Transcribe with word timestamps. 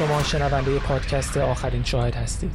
شما 0.00 0.22
شنونده 0.22 0.78
پادکست 0.78 1.36
آخرین 1.36 1.82
شاهد 1.82 2.14
هستید. 2.14 2.52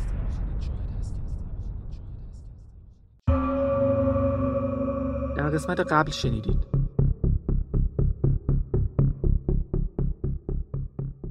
در 5.37 5.49
قسمت 5.49 5.79
قبل 5.79 6.11
شنیدید. 6.11 6.67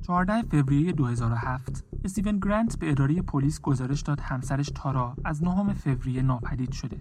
14 0.06 0.42
فوریه 0.42 0.92
2007 0.92 1.85
استیون 2.04 2.38
گرانت 2.38 2.78
به 2.78 2.90
اداره 2.90 3.22
پلیس 3.22 3.60
گزارش 3.60 4.01
داد 4.01 4.21
همسرش 4.21 4.71
تارا 4.74 5.17
از 5.24 5.42
نهم 5.42 5.72
فوریه 5.72 6.22
ناپدید 6.22 6.72
شده. 6.72 6.99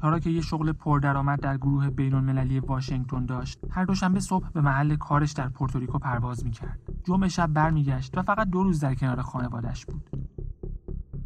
تارا 0.00 0.18
که 0.18 0.30
یه 0.30 0.40
شغل 0.40 0.72
پردرآمد 0.72 1.40
در 1.40 1.56
گروه 1.56 1.90
بینالمللی 1.90 2.60
واشنگتن 2.60 3.26
داشت 3.26 3.60
هر 3.70 3.84
دوشنبه 3.84 4.20
صبح 4.20 4.50
به 4.50 4.60
محل 4.60 4.96
کارش 4.96 5.32
در 5.32 5.48
پورتوریکو 5.48 5.98
پرواز 5.98 6.44
می‌کرد. 6.44 6.89
جمعه 7.04 7.28
شب 7.28 7.46
برمیگشت 7.46 8.18
و 8.18 8.22
فقط 8.22 8.48
دو 8.48 8.62
روز 8.62 8.80
در 8.80 8.94
کنار 8.94 9.22
خانوادش 9.22 9.86
بود. 9.86 10.10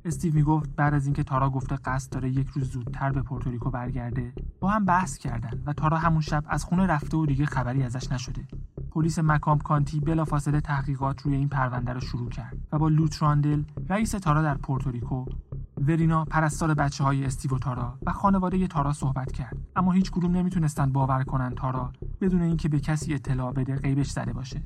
استیو 0.05 0.35
می‌گفت 0.35 0.77
بعد 0.77 0.95
از 0.95 1.05
اینکه 1.05 1.23
تارا 1.23 1.51
گفته 1.51 1.77
قصد 1.77 2.13
داره 2.13 2.31
یک 2.31 2.49
روز 2.49 2.71
زودتر 2.71 3.13
به 3.13 3.23
پورتوریکو 3.23 3.71
برگرده 3.71 4.33
با 4.61 4.69
هم 4.69 4.85
بحث 4.85 5.19
کردن 5.19 5.63
و 5.67 5.73
تارا 5.73 5.99
همون 5.99 6.21
شب 6.21 6.45
از 6.47 6.65
خونه 6.65 6.87
رفته 6.87 7.17
و 7.17 7.27
دیگه 7.27 7.47
خبری 7.47 7.83
ازش 7.83 8.13
نشده. 8.13 8.49
پلیس 8.91 9.19
مکوم 9.19 9.59
کانتی 9.59 10.01
بلافاصله 10.01 10.61
تحقیقات 10.61 11.23
روی 11.23 11.35
این 11.35 11.49
پرونده 11.49 11.93
رو 11.93 12.01
شروع 12.01 12.29
کرد 12.31 12.57
و 12.73 12.79
با 12.79 12.89
لو 12.89 13.23
تراندل 13.23 13.63
رئیس 13.89 14.11
تارا 14.11 14.43
در 14.43 14.55
پورتوریکو 14.55 15.25
ورینا 15.79 16.25
پرستار 16.25 16.75
بچه 16.75 17.05
های 17.05 17.25
استیو 17.25 17.55
و 17.55 17.59
تارا 17.59 17.99
و 18.07 18.13
خانواده 18.13 18.67
تارا 18.67 18.93
صحبت 18.93 19.33
کرد. 19.33 19.57
اما 19.77 19.93
هیچ 19.93 20.11
کدوم 20.11 20.31
نمی‌تونستن 20.37 20.93
باور 20.93 21.25
کنن 21.25 21.55
تارا 21.55 21.93
بدون 22.21 22.43
اینکه 22.43 22.69
به 22.69 22.81
کسی 22.81 23.15
اطلاع 23.15 23.53
بده 23.53 23.77
غیبش 23.77 24.11
زده 24.11 24.33
باشه. 24.33 24.63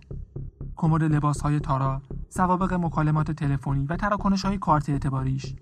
کمد 0.79 1.03
لباس 1.03 1.41
های 1.41 1.61
تارا 1.61 2.03
سوابق 2.29 2.75
مکالمات 2.75 3.31
تلفنی 3.31 3.87
و 3.87 3.97
تراکنش 3.97 4.45
های 4.45 4.59
کارت 4.59 4.89
اعتباریش 4.89 5.55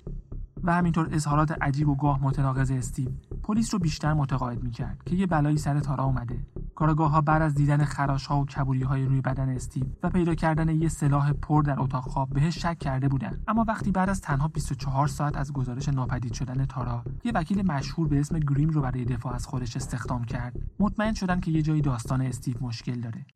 و 0.65 0.75
همینطور 0.75 1.09
اظهارات 1.13 1.63
عجیب 1.63 1.89
و 1.89 1.95
گاه 1.95 2.23
متناقض 2.23 2.71
استیو. 2.71 3.09
پلیس 3.43 3.75
رو 3.75 3.81
بیشتر 3.81 4.13
متقاعد 4.15 4.63
می‌کرد 4.63 5.03
که 5.07 5.17
یه 5.17 5.27
بلایی 5.27 5.59
سر 5.59 5.81
تارا 5.81 6.05
اومده. 6.05 6.47
کارگاه 6.75 7.11
ها 7.11 7.21
بعد 7.21 7.43
از 7.43 7.55
دیدن 7.55 7.85
خراش 7.85 8.27
ها 8.27 8.41
و 8.41 8.47
کبوری 8.47 8.83
های 8.83 9.05
روی 9.05 9.21
بدن 9.21 9.49
استیو 9.49 9.85
و 10.03 10.11
پیدا 10.11 10.35
کردن 10.35 10.69
یه 10.69 10.89
سلاح 10.89 11.33
پر 11.33 11.63
در 11.63 11.81
اتاق 11.81 12.05
خواب 12.05 12.31
بهش 12.31 12.59
شک 12.59 12.79
کرده 12.79 13.09
بودن. 13.09 13.43
اما 13.49 13.65
وقتی 13.69 13.91
بعد 13.91 14.11
از 14.11 14.21
تنها 14.21 14.49
24 14.49 15.07
ساعت 15.07 15.37
از 15.37 15.53
گزارش 15.53 15.89
ناپدید 15.89 16.33
شدن 16.33 16.65
تارا 16.65 17.05
یه 17.25 17.33
وکیل 17.33 17.67
مشهور 17.67 18.09
به 18.09 18.21
اسم 18.21 18.39
گریم 18.39 18.69
رو 18.69 18.81
برای 18.81 19.05
دفاع 19.05 19.35
از 19.35 19.47
خودش 19.47 19.77
استخدام 19.77 20.25
کرد. 20.25 20.57
مطمئن 20.81 21.15
شدن 21.15 21.41
که 21.41 21.51
یه 21.51 21.63
جایی 21.63 21.81
داستان 21.81 22.23
استیو 22.23 22.57
مشکل 22.61 23.01
داره. 23.01 23.27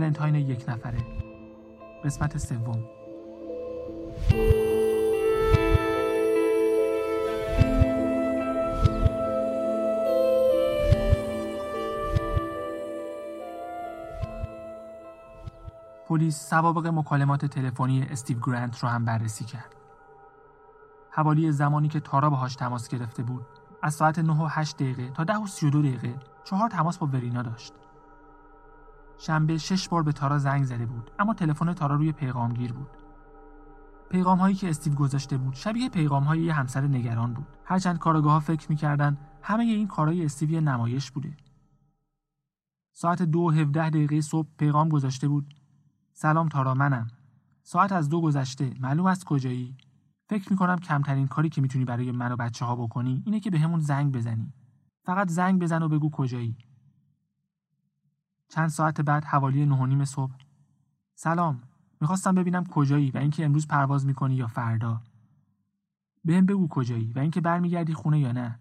ولنتاین 0.00 0.34
یک 0.34 0.64
نفره 0.68 0.98
قسمت 2.04 2.38
سوم 2.38 2.84
پلیس 16.08 16.48
سوابق 16.50 16.86
مکالمات 16.86 17.46
تلفنی 17.46 18.02
استیو 18.02 18.38
گرانت 18.38 18.78
رو 18.78 18.88
هم 18.88 19.04
بررسی 19.04 19.44
کرد. 19.44 19.74
حوالی 21.10 21.52
زمانی 21.52 21.88
که 21.88 22.00
تارا 22.00 22.30
باهاش 22.30 22.56
تماس 22.56 22.88
گرفته 22.88 23.22
بود، 23.22 23.46
از 23.82 23.94
ساعت 23.94 24.18
9 24.18 24.32
و 24.32 24.46
8 24.50 24.76
دقیقه 24.76 25.10
تا 25.10 25.24
10 25.24 25.36
و 25.36 25.46
32 25.46 25.82
دقیقه 25.82 26.14
چهار 26.44 26.68
تماس 26.68 26.98
با 26.98 27.06
ورینا 27.06 27.42
داشت. 27.42 27.72
شنبه 29.22 29.58
شش 29.58 29.88
بار 29.88 30.02
به 30.02 30.12
تارا 30.12 30.38
زنگ 30.38 30.64
زده 30.64 30.86
بود 30.86 31.10
اما 31.18 31.34
تلفن 31.34 31.72
تارا 31.72 31.96
روی 31.96 32.12
پیغامگیر 32.12 32.72
بود. 32.72 32.88
پیغام 34.10 34.38
هایی 34.38 34.54
که 34.54 34.68
استیو 34.68 34.94
گذاشته 34.94 35.38
بود 35.38 35.54
شبیه 35.54 35.88
پیغام 35.88 36.24
های 36.24 36.42
یه 36.42 36.52
همسر 36.52 36.86
نگران 36.86 37.34
بود. 37.34 37.46
هرچند 37.64 37.98
کارگاه 37.98 38.32
ها 38.32 38.40
فکر 38.40 38.70
می‌کردن 38.70 39.18
همه 39.42 39.64
این 39.64 39.86
کارهای 39.86 40.24
استیو 40.24 40.60
نمایش 40.60 41.10
بوده. 41.10 41.36
ساعت 42.92 43.22
دو 43.22 43.50
هفده 43.50 43.90
دقیقه 43.90 44.20
صبح 44.20 44.48
پیغام 44.58 44.88
گذاشته 44.88 45.28
بود. 45.28 45.54
سلام 46.12 46.48
تارا 46.48 46.74
منم. 46.74 47.06
ساعت 47.62 47.92
از 47.92 48.08
دو 48.08 48.20
گذشته 48.20 48.74
معلوم 48.80 49.06
است 49.06 49.24
کجایی؟ 49.24 49.76
فکر 50.28 50.50
می‌کنم 50.50 50.78
کمترین 50.78 51.26
کاری 51.26 51.48
که 51.48 51.60
می‌تونی 51.60 51.84
برای 51.84 52.12
من 52.12 52.32
و 52.32 52.36
بچه 52.36 52.64
ها 52.64 52.76
بکنی 52.76 53.22
اینه 53.26 53.40
که 53.40 53.50
به 53.50 53.58
همون 53.58 53.80
زنگ 53.80 54.12
بزنی. 54.12 54.52
فقط 55.04 55.28
زنگ 55.28 55.62
بزن 55.62 55.82
و 55.82 55.88
بگو 55.88 56.10
کجایی. 56.10 56.56
چند 58.50 58.68
ساعت 58.68 59.00
بعد 59.00 59.24
حوالی 59.24 59.66
نه 59.66 60.04
صبح. 60.04 60.32
سلام 61.14 61.62
می‌خواستم 62.00 62.34
ببینم 62.34 62.64
کجایی 62.64 63.10
و 63.10 63.18
اینکه 63.18 63.44
امروز 63.44 63.66
پرواز 63.66 64.06
می‌کنی 64.06 64.34
یا 64.34 64.46
فردا. 64.46 65.02
بهم 66.24 66.46
بگو 66.46 66.68
کجایی 66.68 67.12
و 67.12 67.18
اینکه 67.18 67.40
برمیگردی 67.40 67.94
خونه 67.94 68.20
یا 68.20 68.32
نه. 68.32 68.58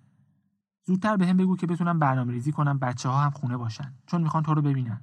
زودتر 0.84 1.18
بهم 1.18 1.38
بگو 1.38 1.58
که 1.58 1.68
بتونم 1.68 2.00
برنامه 2.00 2.34
ریزی 2.34 2.52
کنم 2.52 2.80
بچه 2.80 3.10
ها 3.10 3.22
هم 3.22 3.32
خونه 3.32 3.58
باشن 3.58 3.94
چون 4.06 4.22
می‌خوان 4.22 4.44
تو 4.44 4.54
رو 4.54 4.62
ببینن. 4.62 5.02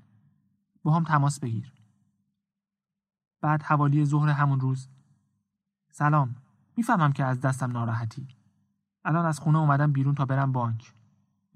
با 0.83 0.93
هم 0.95 1.05
تماس 1.05 1.41
بگیر. 1.41 1.73
بعد 3.41 3.63
حوالی 3.63 4.05
ظهر 4.05 4.29
همون 4.29 4.61
روز. 4.61 4.89
سلام 5.91 6.37
می‌فهمم 6.77 7.13
که 7.13 7.25
از 7.25 7.41
دستم 7.41 7.73
ناراحتی. 7.73 8.29
الان 9.05 9.27
از 9.27 9.39
خونه 9.39 9.59
اومدم 9.59 9.93
بیرون 9.93 10.15
تا 10.15 10.25
برم 10.25 10.53
بانک. 10.53 10.95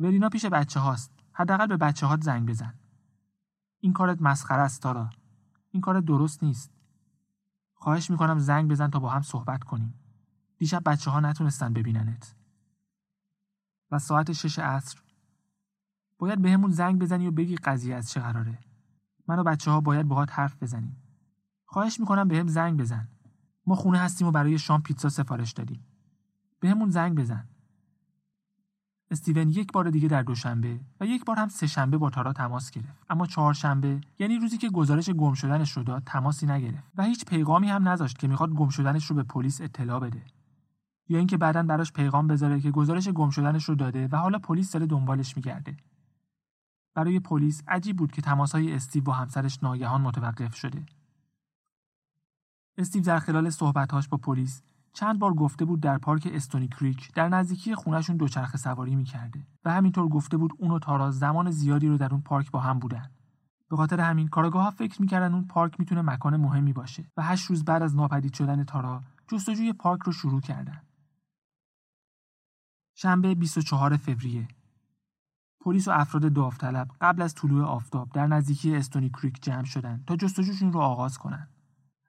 ورینا 0.00 0.28
پیش 0.28 0.46
بچه 0.46 0.80
هاست 0.80 1.12
حداقل 1.32 1.66
به 1.66 1.76
بچه 1.76 2.06
هات 2.06 2.22
زنگ 2.22 2.48
بزن. 2.48 2.74
این 3.80 3.92
کارت 3.92 4.22
مسخره 4.22 4.62
است 4.62 4.82
تارا. 4.82 5.10
این 5.70 5.80
کار 5.80 6.00
درست 6.00 6.42
نیست. 6.42 6.70
خواهش 7.74 8.10
می‌کنم 8.10 8.38
زنگ 8.38 8.70
بزن 8.70 8.90
تا 8.90 8.98
با 8.98 9.10
هم 9.10 9.22
صحبت 9.22 9.64
کنیم. 9.64 9.94
دیشب 10.58 10.82
بچه 10.86 11.10
ها 11.10 11.20
نتونستن 11.20 11.72
ببیننت. 11.72 12.34
و 13.90 13.98
ساعت 13.98 14.32
شش 14.32 14.58
عصر. 14.58 14.98
باید 16.18 16.42
به 16.42 16.50
همون 16.50 16.70
زنگ 16.70 16.98
بزنی 16.98 17.26
و 17.26 17.30
بگی 17.30 17.56
قضیه 17.56 17.94
از 17.94 18.10
چه 18.10 18.20
قراره. 18.20 18.58
من 19.26 19.38
و 19.38 19.44
بچه 19.44 19.70
ها 19.70 19.80
باید 19.80 20.08
باهات 20.08 20.38
حرف 20.38 20.62
بزنیم. 20.62 20.96
خواهش 21.66 22.00
می‌کنم 22.00 22.28
به 22.28 22.38
هم 22.38 22.46
زنگ 22.46 22.80
بزن. 22.80 23.08
ما 23.66 23.74
خونه 23.74 23.98
هستیم 23.98 24.26
و 24.26 24.30
برای 24.30 24.58
شام 24.58 24.82
پیتزا 24.82 25.08
سفارش 25.08 25.52
دادیم. 25.52 25.84
به 26.60 26.70
همون 26.70 26.90
زنگ 26.90 27.18
بزن. 27.18 27.48
استیون 29.10 29.50
یک 29.50 29.72
بار 29.72 29.90
دیگه 29.90 30.08
در 30.08 30.22
دوشنبه 30.22 30.80
و 31.00 31.06
یک 31.06 31.24
بار 31.24 31.36
هم 31.36 31.48
سه 31.48 31.66
شنبه 31.66 31.98
با 31.98 32.10
تارا 32.10 32.32
تماس 32.32 32.70
گرفت. 32.70 33.04
اما 33.10 33.26
چهارشنبه 33.26 34.00
یعنی 34.18 34.38
روزی 34.38 34.58
که 34.58 34.68
گزارش 34.68 35.10
گم 35.10 35.34
شدنش 35.34 35.72
رو 35.72 35.82
داد 35.82 36.02
تماسی 36.06 36.46
نگرفت 36.46 36.92
و 36.96 37.02
هیچ 37.02 37.24
پیغامی 37.24 37.68
هم 37.68 37.88
نذاشت 37.88 38.18
که 38.18 38.28
می‌خواد 38.28 38.50
گم 38.50 38.68
شدنش 38.68 39.06
رو 39.06 39.16
به 39.16 39.22
پلیس 39.22 39.60
اطلاع 39.60 40.00
بده. 40.00 40.22
یا 41.08 41.18
اینکه 41.18 41.36
بعدا 41.36 41.62
براش 41.62 41.92
پیغام 41.92 42.26
بذاره 42.26 42.60
که 42.60 42.70
گزارش 42.70 43.08
گم 43.08 43.30
شدنش 43.30 43.64
رو 43.64 43.74
داده 43.74 44.08
و 44.12 44.16
حالا 44.16 44.38
پلیس 44.38 44.72
داره 44.72 44.86
دنبالش 44.86 45.36
میگرده. 45.36 45.76
برای 46.94 47.20
پلیس 47.20 47.62
عجیب 47.68 47.96
بود 47.96 48.12
که 48.12 48.22
تماسهای 48.22 48.74
استیو 48.74 49.02
با 49.02 49.12
همسرش 49.12 49.62
ناگهان 49.62 50.00
متوقف 50.00 50.54
شده. 50.54 50.86
استیو 52.78 53.02
در 53.02 53.18
خلال 53.18 53.50
صحبتهاش 53.50 54.08
با 54.08 54.18
پلیس 54.18 54.62
چند 54.92 55.18
بار 55.18 55.34
گفته 55.34 55.64
بود 55.64 55.80
در 55.80 55.98
پارک 55.98 56.28
استونی 56.32 56.68
کریک 56.68 57.12
در 57.14 57.28
نزدیکی 57.28 57.74
خونشون 57.74 58.16
دوچرخه 58.16 58.58
سواری 58.58 58.96
می‌کرده 58.96 59.46
و 59.64 59.72
همینطور 59.72 60.08
گفته 60.08 60.36
بود 60.36 60.52
اون 60.58 60.70
و 60.70 60.78
تارا 60.78 61.10
زمان 61.10 61.50
زیادی 61.50 61.88
رو 61.88 61.96
در 61.96 62.12
اون 62.12 62.22
پارک 62.22 62.50
با 62.50 62.60
هم 62.60 62.78
بودن. 62.78 63.10
به 63.70 63.76
خاطر 63.76 64.00
همین 64.00 64.28
کارگاه 64.28 64.62
ها 64.62 64.70
فکر 64.70 65.02
می‌کردن 65.02 65.34
اون 65.34 65.46
پارک 65.46 65.80
می‌تونه 65.80 66.02
مکان 66.02 66.36
مهمی 66.36 66.72
باشه 66.72 67.10
و 67.16 67.22
هشت 67.22 67.46
روز 67.46 67.64
بعد 67.64 67.82
از 67.82 67.96
ناپدید 67.96 68.34
شدن 68.34 68.64
تارا 68.64 69.02
جستجوی 69.28 69.72
پارک 69.72 70.02
رو 70.02 70.12
شروع 70.12 70.40
کردن. 70.40 70.82
شنبه 72.94 73.34
24 73.34 73.96
فوریه. 73.96 74.48
پلیس 75.60 75.88
و 75.88 75.90
افراد 75.90 76.32
داوطلب 76.32 76.90
قبل 77.00 77.22
از 77.22 77.34
طلوع 77.34 77.64
آفتاب 77.64 78.12
در 78.12 78.26
نزدیکی 78.26 78.76
استونی 78.76 79.10
کریک 79.10 79.42
جمع 79.42 79.64
شدن 79.64 80.04
تا 80.06 80.16
جستجوشون 80.16 80.72
رو 80.72 80.80
آغاز 80.80 81.18
کنند. 81.18 81.59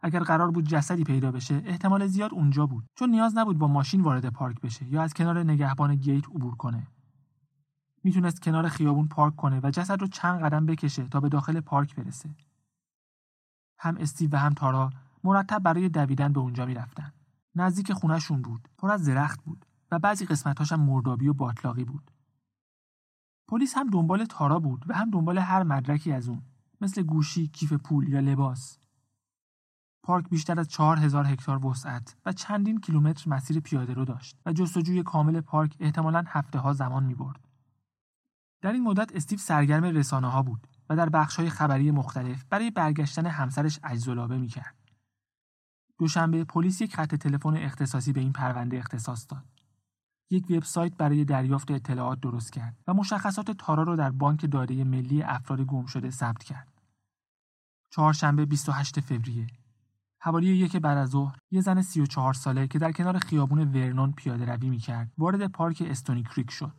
اگر 0.02 0.20
قرار 0.20 0.52
بود 0.52 0.68
جسدی 0.68 1.04
پیدا 1.04 1.32
بشه 1.32 1.62
احتمال 1.66 2.08
زیاد 2.08 2.34
اونجا 2.34 2.66
بود. 2.66 2.86
چون 2.96 3.10
نیاز 3.10 3.38
نبود 3.38 3.58
با 3.58 3.68
ماشین 3.68 4.02
وارد 4.02 4.30
پارک 4.30 4.62
بشه 4.62 4.88
یا 4.88 5.02
از 5.02 5.14
کنار 5.14 5.44
نگهبان 5.44 5.96
گیت 5.96 6.26
عبور 6.26 6.56
کنه. 6.56 6.88
می‌تونست 8.04 8.42
کنار 8.42 8.68
خیابون 8.68 9.08
پارک 9.08 9.36
کنه 9.36 9.60
و 9.64 9.72
جسد 9.72 10.02
رو 10.02 10.08
چند 10.08 10.42
قدم 10.42 10.66
بکشه 10.66 11.08
تا 11.08 11.20
به 11.20 11.30
داخل 11.30 11.60
پارک 11.60 11.96
برسه. 11.96 12.30
هم 13.80 13.98
استیو 13.98 14.30
و 14.34 14.36
هم 14.36 14.54
تارا 14.54 14.90
مرتب 15.24 15.60
برای 15.60 15.90
دویدن 15.90 16.34
به 16.34 16.40
اونجا 16.40 16.66
می‌رفتن. 16.66 17.14
نزدیک 17.56 17.94
خونهشون 17.94 18.42
بود. 18.42 18.68
پر 18.78 18.92
از 18.92 19.06
درخت 19.06 19.44
بود 19.44 19.66
و 19.92 20.00
بعضی 20.00 20.26
قسمتاش 20.26 20.72
هم 20.72 20.80
مردابی 20.80 21.28
و 21.28 21.34
باطلاقی 21.34 21.84
بود. 21.84 22.12
پلیس 23.48 23.78
هم 23.78 23.90
دنبال 23.90 24.26
تارا 24.26 24.60
بود 24.60 24.86
و 24.88 24.94
هم 24.94 25.10
دنبال 25.10 25.38
هر 25.38 25.64
مدرکی 25.64 26.12
از 26.12 26.30
اون 26.30 26.42
مثل 26.82 27.04
گوشی، 27.04 27.48
کیف 27.48 27.74
پول 27.74 28.10
یا 28.10 28.20
لباس. 28.20 28.81
پارک 30.04 30.30
بیشتر 30.30 30.60
از 30.60 30.68
چهار 30.68 30.98
هزار 30.98 31.26
هکتار 31.26 31.66
وسعت 31.66 32.16
و 32.26 32.32
چندین 32.32 32.80
کیلومتر 32.80 33.30
مسیر 33.30 33.60
پیاده 33.60 33.94
رو 33.94 34.06
داشت 34.06 34.38
و 34.46 34.54
جستجوی 34.54 35.04
کامل 35.04 35.42
پارک 35.42 35.76
احتمالاً 35.80 36.24
هفته 36.28 36.60
ها 36.60 36.74
زمان 36.74 37.04
می 37.04 37.16
برد. 37.16 37.40
در 38.62 38.72
این 38.72 38.84
مدت 38.84 39.16
استیو 39.16 39.40
سرگرم 39.40 39.84
رسانه 39.84 40.28
ها 40.28 40.42
بود 40.44 40.68
و 40.90 40.96
در 40.96 41.10
بخش 41.10 41.36
های 41.36 41.50
خبری 41.50 41.92
مختلف 41.92 42.44
برای 42.50 42.72
برگشتن 42.72 43.26
همسرش 43.26 43.80
اجزلابه 43.84 44.38
می 44.38 44.48
کرد. 44.48 44.76
دوشنبه 45.98 46.44
پلیس 46.44 46.82
یک 46.82 46.96
خط 46.96 47.16
تلفن 47.16 47.58
اختصاصی 47.58 48.14
به 48.14 48.20
این 48.20 48.34
پرونده 48.34 48.78
اختصاص 48.78 49.26
داد. 49.30 49.46
یک 50.30 50.46
وبسایت 50.50 50.98
برای 50.98 51.26
دریافت 51.26 51.72
اطلاعات 51.72 52.20
درست 52.20 52.52
کرد 52.52 52.78
و 52.88 52.94
مشخصات 52.94 53.52
تارا 53.52 53.84
را 53.84 53.96
در 53.96 54.12
بانک 54.12 54.52
داده 54.52 54.84
ملی 54.84 55.22
افراد 55.22 55.62
گم 55.62 55.86
شده 55.86 56.10
ثبت 56.10 56.44
کرد. 56.44 56.68
چهارشنبه 57.90 58.46
28 58.46 59.00
فوریه 59.00 59.48
حوالی 60.24 60.48
یک 60.48 60.78
بعد 60.78 60.98
از 60.98 61.10
ظهر 61.10 61.38
یه 61.52 61.62
زن 61.62 61.82
34 61.82 62.34
ساله 62.34 62.68
که 62.68 62.80
در 62.80 62.92
کنار 62.92 63.18
خیابون 63.18 63.60
ورنون 63.60 64.12
پیاده 64.12 64.46
روی 64.46 64.70
می‌کرد 64.70 65.12
وارد 65.18 65.48
پارک 65.48 65.84
استونی 65.90 66.24
کریک 66.24 66.52
شد. 66.52 66.74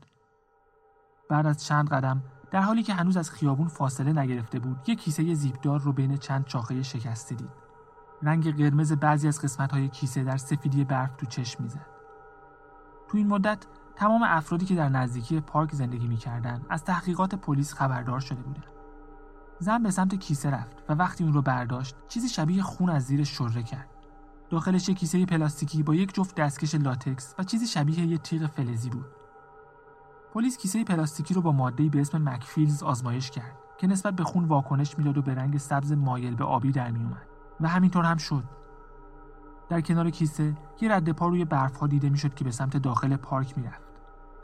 بعد 1.30 1.46
از 1.46 1.64
چند 1.64 1.88
قدم 1.88 2.22
در 2.50 2.60
حالی 2.60 2.82
که 2.82 2.94
هنوز 2.94 3.16
از 3.16 3.30
خیابون 3.30 3.68
فاصله 3.68 4.12
نگرفته 4.12 4.58
بود 4.58 4.88
یک 4.88 5.00
کیسه 5.00 5.34
زیبدار 5.34 5.80
رو 5.80 5.92
بین 5.92 6.16
چند 6.16 6.46
شاخه 6.46 6.82
شکسته 6.82 7.34
دید. 7.34 7.50
رنگ 8.22 8.56
قرمز 8.56 8.92
بعضی 8.92 9.28
از 9.28 9.40
قسمت‌های 9.40 9.88
کیسه 9.88 10.24
در 10.24 10.36
سفیدی 10.36 10.84
برف 10.84 11.16
تو 11.16 11.26
چشم 11.26 11.62
می‌زد. 11.62 11.86
تو 13.08 13.16
این 13.16 13.28
مدت 13.28 13.66
تمام 13.96 14.22
افرادی 14.22 14.66
که 14.66 14.74
در 14.74 14.88
نزدیکی 14.88 15.40
پارک 15.40 15.74
زندگی 15.74 16.06
می‌کردند 16.06 16.66
از 16.68 16.84
تحقیقات 16.84 17.34
پلیس 17.34 17.74
خبردار 17.74 18.20
شده 18.20 18.42
بودند. 18.42 18.71
زن 19.62 19.82
به 19.82 19.90
سمت 19.90 20.14
کیسه 20.14 20.50
رفت 20.50 20.76
و 20.88 20.94
وقتی 20.94 21.24
اون 21.24 21.32
رو 21.32 21.42
برداشت 21.42 21.96
چیزی 22.08 22.28
شبیه 22.28 22.62
خون 22.62 22.90
از 22.90 23.02
زیر 23.02 23.24
شره 23.24 23.62
کرد. 23.62 23.88
داخلش 24.50 24.88
یک 24.88 24.98
کیسه 24.98 25.26
پلاستیکی 25.26 25.82
با 25.82 25.94
یک 25.94 26.14
جفت 26.14 26.34
دستکش 26.34 26.74
لاتکس 26.74 27.34
و 27.38 27.42
چیزی 27.42 27.66
شبیه 27.66 28.00
یک 28.00 28.22
تیغ 28.22 28.46
فلزی 28.46 28.90
بود. 28.90 29.06
پلیس 30.34 30.58
کیسه 30.58 30.84
پلاستیکی 30.84 31.34
رو 31.34 31.42
با 31.42 31.52
ماده‌ای 31.52 31.88
به 31.88 32.00
اسم 32.00 32.28
مکفیلز 32.28 32.82
آزمایش 32.82 33.30
کرد 33.30 33.56
که 33.78 33.86
نسبت 33.86 34.14
به 34.14 34.24
خون 34.24 34.44
واکنش 34.44 34.98
می‌داد 34.98 35.18
و 35.18 35.22
به 35.22 35.34
رنگ 35.34 35.58
سبز 35.58 35.92
مایل 35.92 36.34
به 36.34 36.44
آبی 36.44 36.72
در 36.72 36.90
میومد 36.90 37.26
و 37.60 37.68
همینطور 37.68 38.04
هم 38.04 38.16
شد. 38.16 38.44
در 39.68 39.80
کنار 39.80 40.10
کیسه 40.10 40.56
یه 40.80 40.92
رد 40.92 41.12
پا 41.12 41.28
روی 41.28 41.44
برفها 41.44 41.86
دیده 41.86 42.10
می‌شد 42.10 42.34
که 42.34 42.44
به 42.44 42.50
سمت 42.50 42.76
داخل 42.76 43.16
پارک 43.16 43.58
می‌رفت 43.58 43.91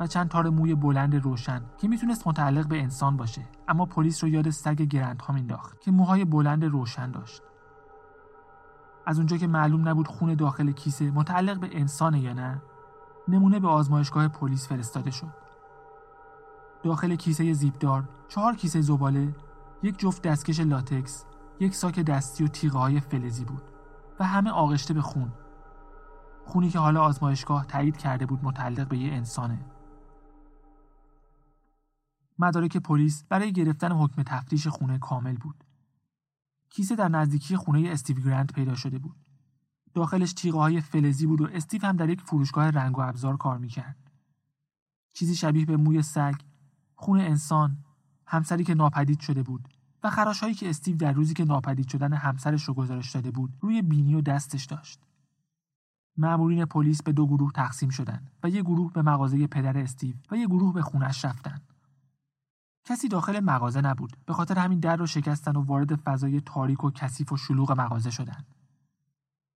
و 0.01 0.07
چند 0.07 0.29
تار 0.29 0.49
موی 0.49 0.75
بلند 0.75 1.15
روشن 1.15 1.63
که 1.79 1.89
می‌تونست 1.89 2.29
متعلق 2.29 2.69
به 2.69 2.83
انسان 2.83 3.17
باشه. 3.17 3.43
اما 3.69 3.87
پلیس 3.87 4.25
رو 4.25 4.31
یاد 4.31 4.51
سگ 4.51 4.77
گرندها 4.83 5.35
مینداخت 5.35 5.81
که 5.81 5.91
موهای 5.91 6.25
بلند 6.25 6.65
روشن 6.65 7.11
داشت. 7.11 7.43
از 9.07 9.19
اونجا 9.19 9.37
که 9.37 9.47
معلوم 9.47 9.89
نبود 9.89 10.09
خون 10.09 10.35
داخل 10.35 10.73
کیسه 10.73 11.11
متعلق 11.11 11.61
به 11.61 11.69
انسانه 11.73 12.21
یا 12.21 12.33
نه 12.33 12.63
نمونه 13.29 13.61
به 13.61 13.69
آزمایشگاه 13.69 14.29
پلیس 14.29 14.69
فرستاده 14.69 15.11
شد. 15.11 15.33
داخل 16.83 17.15
کیسه 17.15 17.53
زیبدار 17.53 18.09
چهار 18.29 18.55
کیسه 18.55 18.81
زباله 18.81 19.35
یک 19.83 19.99
جفت 19.99 20.23
دستکش 20.23 20.61
لاتکس 20.61 21.25
یک 21.61 21.75
ساک 21.75 22.01
دستی 22.01 22.45
و 22.45 22.49
تیغه 22.49 22.79
های 22.79 23.01
فلزی 23.01 23.45
بود 23.45 23.63
و 24.21 24.25
همه 24.25 24.51
آغشته 24.51 24.95
به 24.95 25.01
خون. 25.01 25.33
خونی 26.45 26.71
که 26.71 26.79
حالا 26.79 27.03
آزمایشگاه 27.03 27.67
تایید 27.67 27.97
کرده 27.97 28.27
بود 28.27 28.41
متعلق 28.43 28.89
به 28.89 28.99
یه 28.99 29.13
انسانه. 29.13 29.59
مدارک 32.39 32.77
پلیس 32.77 33.25
برای 33.29 33.53
گرفتن 33.53 33.93
حکم 33.93 34.23
تفتیش 34.23 34.67
خونه 34.67 34.99
کامل 34.99 35.37
بود 35.37 35.65
کیسه 36.71 36.97
در 36.97 37.09
نزدیکی 37.09 37.57
خونه 37.57 37.89
استیو 37.89 38.21
گرند 38.21 38.53
پیدا 38.53 38.75
شده 38.75 38.99
بود 38.99 39.17
داخلش 39.95 40.33
تیغه 40.33 40.59
های 40.59 40.81
فلزی 40.81 41.27
بود 41.27 41.41
و 41.41 41.49
استیو 41.53 41.87
هم 41.87 41.97
در 41.97 42.09
یک 42.09 42.21
فروشگاه 42.21 42.71
رنگ 42.71 42.99
و 42.99 43.01
ابزار 43.01 43.37
کار 43.37 43.59
می‌کرد 43.59 43.97
چیزی 45.15 45.37
شبیه 45.37 45.67
به 45.67 45.77
موی 45.77 46.03
سگ 46.03 46.35
خون 46.95 47.21
انسان 47.21 47.85
همسری 48.27 48.65
که 48.65 48.75
ناپدید 48.75 49.21
شده 49.21 49.43
بود 49.43 49.69
و 50.03 50.11
خراش 50.11 50.41
هایی 50.41 50.55
که 50.55 50.71
استیو 50.71 50.97
در 50.97 51.13
روزی 51.13 51.35
که 51.35 51.45
ناپدید 51.45 51.89
شدن 51.89 52.13
همسرش 52.13 52.65
رو 52.65 52.75
گزارش 52.75 53.15
داده 53.15 53.31
بود 53.31 53.53
روی 53.61 53.83
بینی 53.83 54.15
و 54.15 54.21
دستش 54.21 54.65
داشت. 54.65 55.01
مأمورین 56.17 56.65
پلیس 56.65 57.03
به 57.03 57.13
دو 57.13 57.27
گروه 57.27 57.53
تقسیم 57.53 57.89
شدند 57.89 58.31
و 58.43 58.49
یک 58.49 58.63
گروه 58.63 58.93
به 58.93 59.03
مغازه 59.03 59.47
پدر 59.47 59.79
استیو 59.79 60.17
و 60.31 60.37
یک 60.37 60.49
گروه 60.49 60.75
به 60.75 60.83
خونش 60.83 61.25
رفتن. 61.25 61.61
کسی 62.89 63.09
داخل 63.09 63.41
مغازه 63.41 63.81
نبود 63.81 64.17
به 64.27 64.33
خاطر 64.33 64.59
همین 64.59 64.81
در 64.81 64.97
رو 64.97 65.07
شکستن 65.07 65.57
و 65.57 65.63
وارد 65.63 65.97
فضای 65.97 66.41
تاریک 66.41 66.85
و 66.85 66.91
کثیف 66.91 67.33
و 67.33 67.37
شلوغ 67.37 67.73
مغازه 67.73 68.11
شدند. 68.11 68.55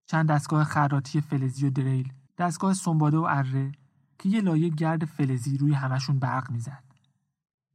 چند 0.05 0.29
دستگاه 0.29 0.63
خراطی 0.63 1.21
فلزی 1.21 1.67
و 1.67 1.69
دریل، 1.69 2.13
دستگاه 2.37 2.73
سنباده 2.73 3.17
و 3.17 3.27
اره 3.29 3.71
که 4.19 4.29
یه 4.29 4.41
لایه 4.41 4.69
گرد 4.69 5.05
فلزی 5.05 5.57
روی 5.57 5.73
همشون 5.73 6.19
برق 6.19 6.51
می‌زد. 6.51 6.83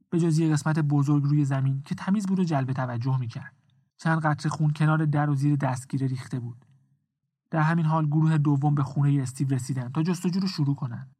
به 0.09 0.19
جز 0.19 0.39
یه 0.39 0.53
قسمت 0.53 0.79
بزرگ 0.79 1.23
روی 1.23 1.45
زمین 1.45 1.81
که 1.85 1.95
تمیز 1.95 2.27
بود 2.27 2.39
و 2.39 2.43
جلب 2.43 2.73
توجه 2.73 3.19
می‌کرد 3.19 3.53
چند 3.97 4.21
قطره 4.21 4.49
خون 4.49 4.73
کنار 4.73 5.05
در 5.05 5.29
و 5.29 5.35
زیر 5.35 5.55
دستگیره 5.55 6.07
ریخته 6.07 6.39
بود 6.39 6.65
در 7.51 7.61
همین 7.61 7.85
حال 7.85 8.05
گروه 8.05 8.37
دوم 8.37 8.75
به 8.75 8.83
خونه 8.83 9.21
استیو 9.21 9.49
رسیدن 9.49 9.89
تا 9.89 10.03
جستجو 10.03 10.39
رو 10.39 10.47
شروع 10.47 10.75
کنند 10.75 11.15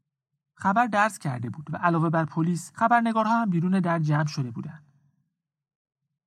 خبر 0.59 0.87
درس 0.87 1.19
کرده 1.19 1.49
بود 1.49 1.73
و 1.73 1.77
علاوه 1.77 2.09
بر 2.09 2.25
پلیس 2.25 2.71
خبرنگارها 2.75 3.41
هم 3.41 3.49
بیرون 3.49 3.79
در 3.79 3.99
جمع 3.99 4.27
شده 4.27 4.51
بودند. 4.51 4.83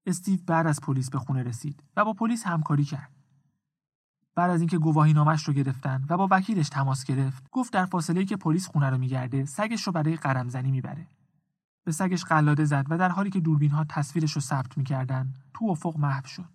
استیو 0.07 0.41
بعد 0.47 0.67
از 0.67 0.81
پلیس 0.81 1.11
به 1.11 1.19
خونه 1.19 1.43
رسید 1.43 1.83
و 1.97 2.05
با 2.05 2.13
پلیس 2.13 2.47
همکاری 2.47 2.85
کرد. 2.85 3.11
بعد 4.35 4.51
از 4.51 4.61
اینکه 4.61 4.79
گواهی 4.79 5.13
نامش 5.13 5.45
رو 5.45 5.55
گرفتن 5.55 6.05
و 6.09 6.17
با 6.17 6.29
وکیلش 6.31 6.69
تماس 6.69 7.05
گرفت 7.05 7.51
گفت 7.51 7.73
در 7.73 7.85
فاصله 7.85 8.25
که 8.25 8.37
پلیس 8.37 8.69
خونه 8.69 8.91
رو 8.91 8.99
میگرده 8.99 9.45
سگش 9.45 9.83
رو 9.83 9.93
برای 9.93 10.17
قرمزنی 10.17 10.71
می‌بره. 10.71 11.07
به 11.85 11.93
سگش 11.93 12.25
قلاده 12.25 12.65
زد 12.65 12.87
و 12.89 12.99
در 12.99 13.09
حالی 13.09 13.31
که 13.31 13.41
دوربین 13.41 13.71
ها 13.71 13.85
تصویرش 13.89 14.33
رو 14.33 14.41
ثبت 14.41 14.79
می‌کردن 14.79 15.35
تو 15.55 15.65
افق 15.65 15.97
محو 15.97 16.27
شد. 16.27 16.49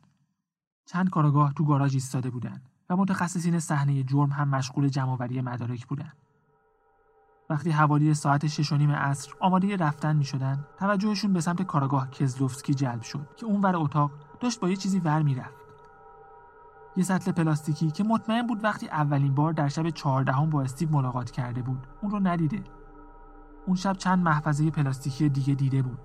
چند 0.86 1.10
کارگاه 1.10 1.54
تو 1.54 1.66
گاراژ 1.66 1.94
ایستاده 1.94 2.30
بودند 2.30 2.70
و 2.90 2.98
متخصصین 2.98 3.60
صحنه 3.60 4.04
جرم 4.04 4.32
هم 4.32 4.48
مشغول 4.48 4.88
جمعآوری 4.88 5.42
مدارک 5.42 5.88
بودند. 5.88 6.27
وقتی 7.50 7.72
حوالی 7.72 8.14
ساعت 8.14 8.48
شش 8.48 8.72
و 8.72 8.78
نیم 8.78 8.92
عصر 8.92 9.34
آماده 9.40 9.76
رفتن 9.76 10.16
می 10.16 10.26
شدن، 10.26 10.66
توجهشون 10.80 11.34
به 11.34 11.42
سمت 11.42 11.62
کارگاه 11.62 12.10
کزلوفسکی 12.10 12.74
جلب 12.74 13.02
شد 13.02 13.28
که 13.36 13.46
اون 13.46 13.62
ور 13.62 13.76
اتاق 13.76 14.12
داشت 14.40 14.60
با 14.60 14.70
یه 14.70 14.76
چیزی 14.76 15.00
ور 15.00 15.22
می‌رفت. 15.22 15.58
یه 16.96 17.04
سطل 17.04 17.32
پلاستیکی 17.32 17.92
که 17.92 18.04
مطمئن 18.04 18.48
بود 18.48 18.64
وقتی 18.64 18.88
اولین 18.88 19.36
بار 19.36 19.54
در 19.54 19.68
شب 19.68 19.90
چهاردهم 19.90 20.50
با 20.50 20.62
استیو 20.62 20.90
ملاقات 20.90 21.32
کرده 21.32 21.62
بود 21.62 21.88
اون 22.02 22.12
رو 22.12 22.20
ندیده. 22.20 22.64
اون 23.66 23.76
شب 23.76 23.94
چند 23.94 24.24
محفظه 24.24 24.72
پلاستیکی 24.72 25.30
دیگه 25.30 25.54
دیده 25.54 25.82
بود. 25.82 26.00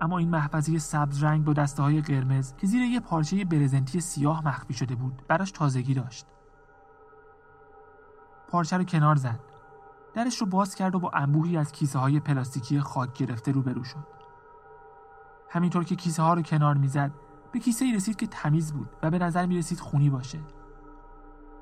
اما 0.00 0.18
این 0.18 0.30
محفظه 0.30 0.78
سبز 0.78 1.22
رنگ 1.22 1.44
با 1.44 1.52
دسته 1.52 1.82
های 1.82 2.00
قرمز 2.00 2.54
که 2.56 2.66
زیر 2.66 2.82
یه 2.82 3.00
پارچه 3.00 3.44
برزنتی 3.44 4.00
سیاه 4.00 4.48
مخفی 4.48 4.74
شده 4.74 4.94
بود 4.94 5.22
براش 5.28 5.50
تازگی 5.50 5.94
داشت. 5.94 6.26
پارچه 8.48 8.76
رو 8.76 8.84
کنار 8.84 9.16
زد. 9.16 9.40
درش 10.16 10.40
رو 10.40 10.46
باز 10.46 10.74
کرد 10.74 10.94
و 10.94 10.98
با 10.98 11.10
انبوهی 11.14 11.56
از 11.56 11.72
کیسه 11.72 11.98
های 11.98 12.20
پلاستیکی 12.20 12.80
خاک 12.80 13.12
گرفته 13.12 13.52
روبرو 13.52 13.84
شد. 13.84 14.06
همینطور 15.50 15.84
که 15.84 15.96
کیسه 15.96 16.22
ها 16.22 16.34
رو 16.34 16.42
کنار 16.42 16.74
می‌زد 16.74 17.12
به 17.52 17.58
کیسه 17.58 17.84
ای 17.84 17.92
رسید 17.92 18.16
که 18.16 18.26
تمیز 18.26 18.72
بود 18.72 18.88
و 19.02 19.10
به 19.10 19.18
نظر 19.18 19.46
می 19.46 19.58
رسید 19.58 19.80
خونی 19.80 20.10
باشه. 20.10 20.40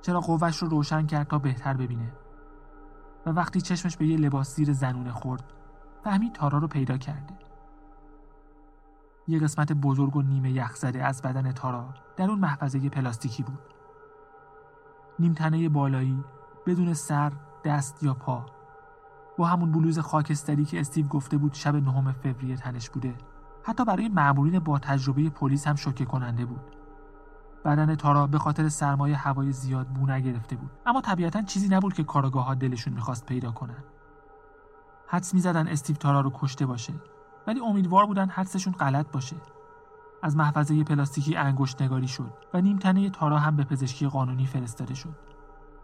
چرا 0.03 0.21
قوش 0.21 0.57
رو 0.57 0.69
روشن 0.69 1.07
کرد 1.07 1.27
تا 1.27 1.39
بهتر 1.39 1.75
ببینه؟ 1.75 2.13
و 3.27 3.31
وقتی 3.31 3.61
چشمش 3.61 3.97
به 3.97 4.07
یه 4.07 4.17
لباس 4.17 4.57
زیر 4.57 4.73
زنونه 4.73 5.13
خورد 5.13 5.53
فهمید 6.05 6.33
تارا 6.33 6.59
رو 6.59 6.69
پیدا 6.69 6.99
کرده. 6.99 7.35
یه 9.29 9.39
قسمت 9.39 9.73
بزرگ 9.73 10.17
و 10.17 10.23
نیمه 10.23 10.51
یخزده 10.51 11.05
از 11.05 11.23
بدن 11.23 11.53
تارا 11.53 11.95
در 12.17 12.31
اون 12.31 12.39
محفظه 12.39 12.89
پلاستیکی 12.89 13.43
بود. 13.43 13.75
نیمتنه 15.19 15.69
بالایی 15.69 16.25
بدون 16.67 16.95
سر 16.95 17.33
دست 17.65 18.03
یا 18.03 18.15
پا. 18.15 18.47
با 19.39 19.47
همون 19.47 19.73
بلوز 19.73 19.99
خاکستری 19.99 20.65
که 20.65 20.81
استیو 20.81 21.07
گفته 21.07 21.37
بود 21.37 21.55
شب 21.55 21.77
نهم 21.77 22.13
فوریه 22.13 22.57
تنش 22.57 22.91
بوده 22.91 23.15
حتی 23.63 23.85
برای 23.85 24.09
مأمورین 24.09 24.59
با 24.59 24.79
تجربه 24.79 25.31
پلیس 25.31 25.67
هم 25.67 25.75
شوکه 25.75 26.05
کننده 26.05 26.45
بود. 26.45 26.77
بدن 27.65 27.95
تارا 27.95 28.27
به 28.27 28.39
خاطر 28.39 28.69
سرمایه 28.69 29.17
هوای 29.17 29.53
زیاد 29.53 29.87
بو 29.87 30.07
نگرفته 30.07 30.57
بود. 30.57 30.71
اما 30.87 31.01
طبیعتا 31.01 31.43
چیزی 31.43 31.69
نبود 31.69 31.95
که 31.95 32.05
کارگاه 32.05 32.45
ها 32.45 32.55
دلشون 32.55 32.93
می‌خواست 32.93 33.27
پیدا 33.27 33.53
کنن. 33.53 33.85
حدس 35.07 35.35
می‌زدن 35.35 35.69
استیو 35.69 35.97
تارا 35.97 36.21
رو 36.21 36.31
کشته 36.35 36.67
باشه 36.67 36.93
ولی 37.47 37.61
امیدوار 37.61 38.07
بودن 38.07 38.29
حدسشون 38.29 38.73
غلط 38.73 39.07
باشه. 39.13 39.37
از 40.23 40.37
محفظه 40.37 40.85
پلاستیکی 40.85 41.37
انگشت 41.37 41.83
نگاری 41.83 42.09
شد 42.09 42.33
و 42.55 42.61
نیمتنه 42.61 43.11
تارا 43.11 43.39
هم 43.39 43.57
به 43.57 43.65
پزشکی 43.65 44.07
قانونی 44.07 44.47
فرستاده 44.47 44.95
شد. 44.95 45.34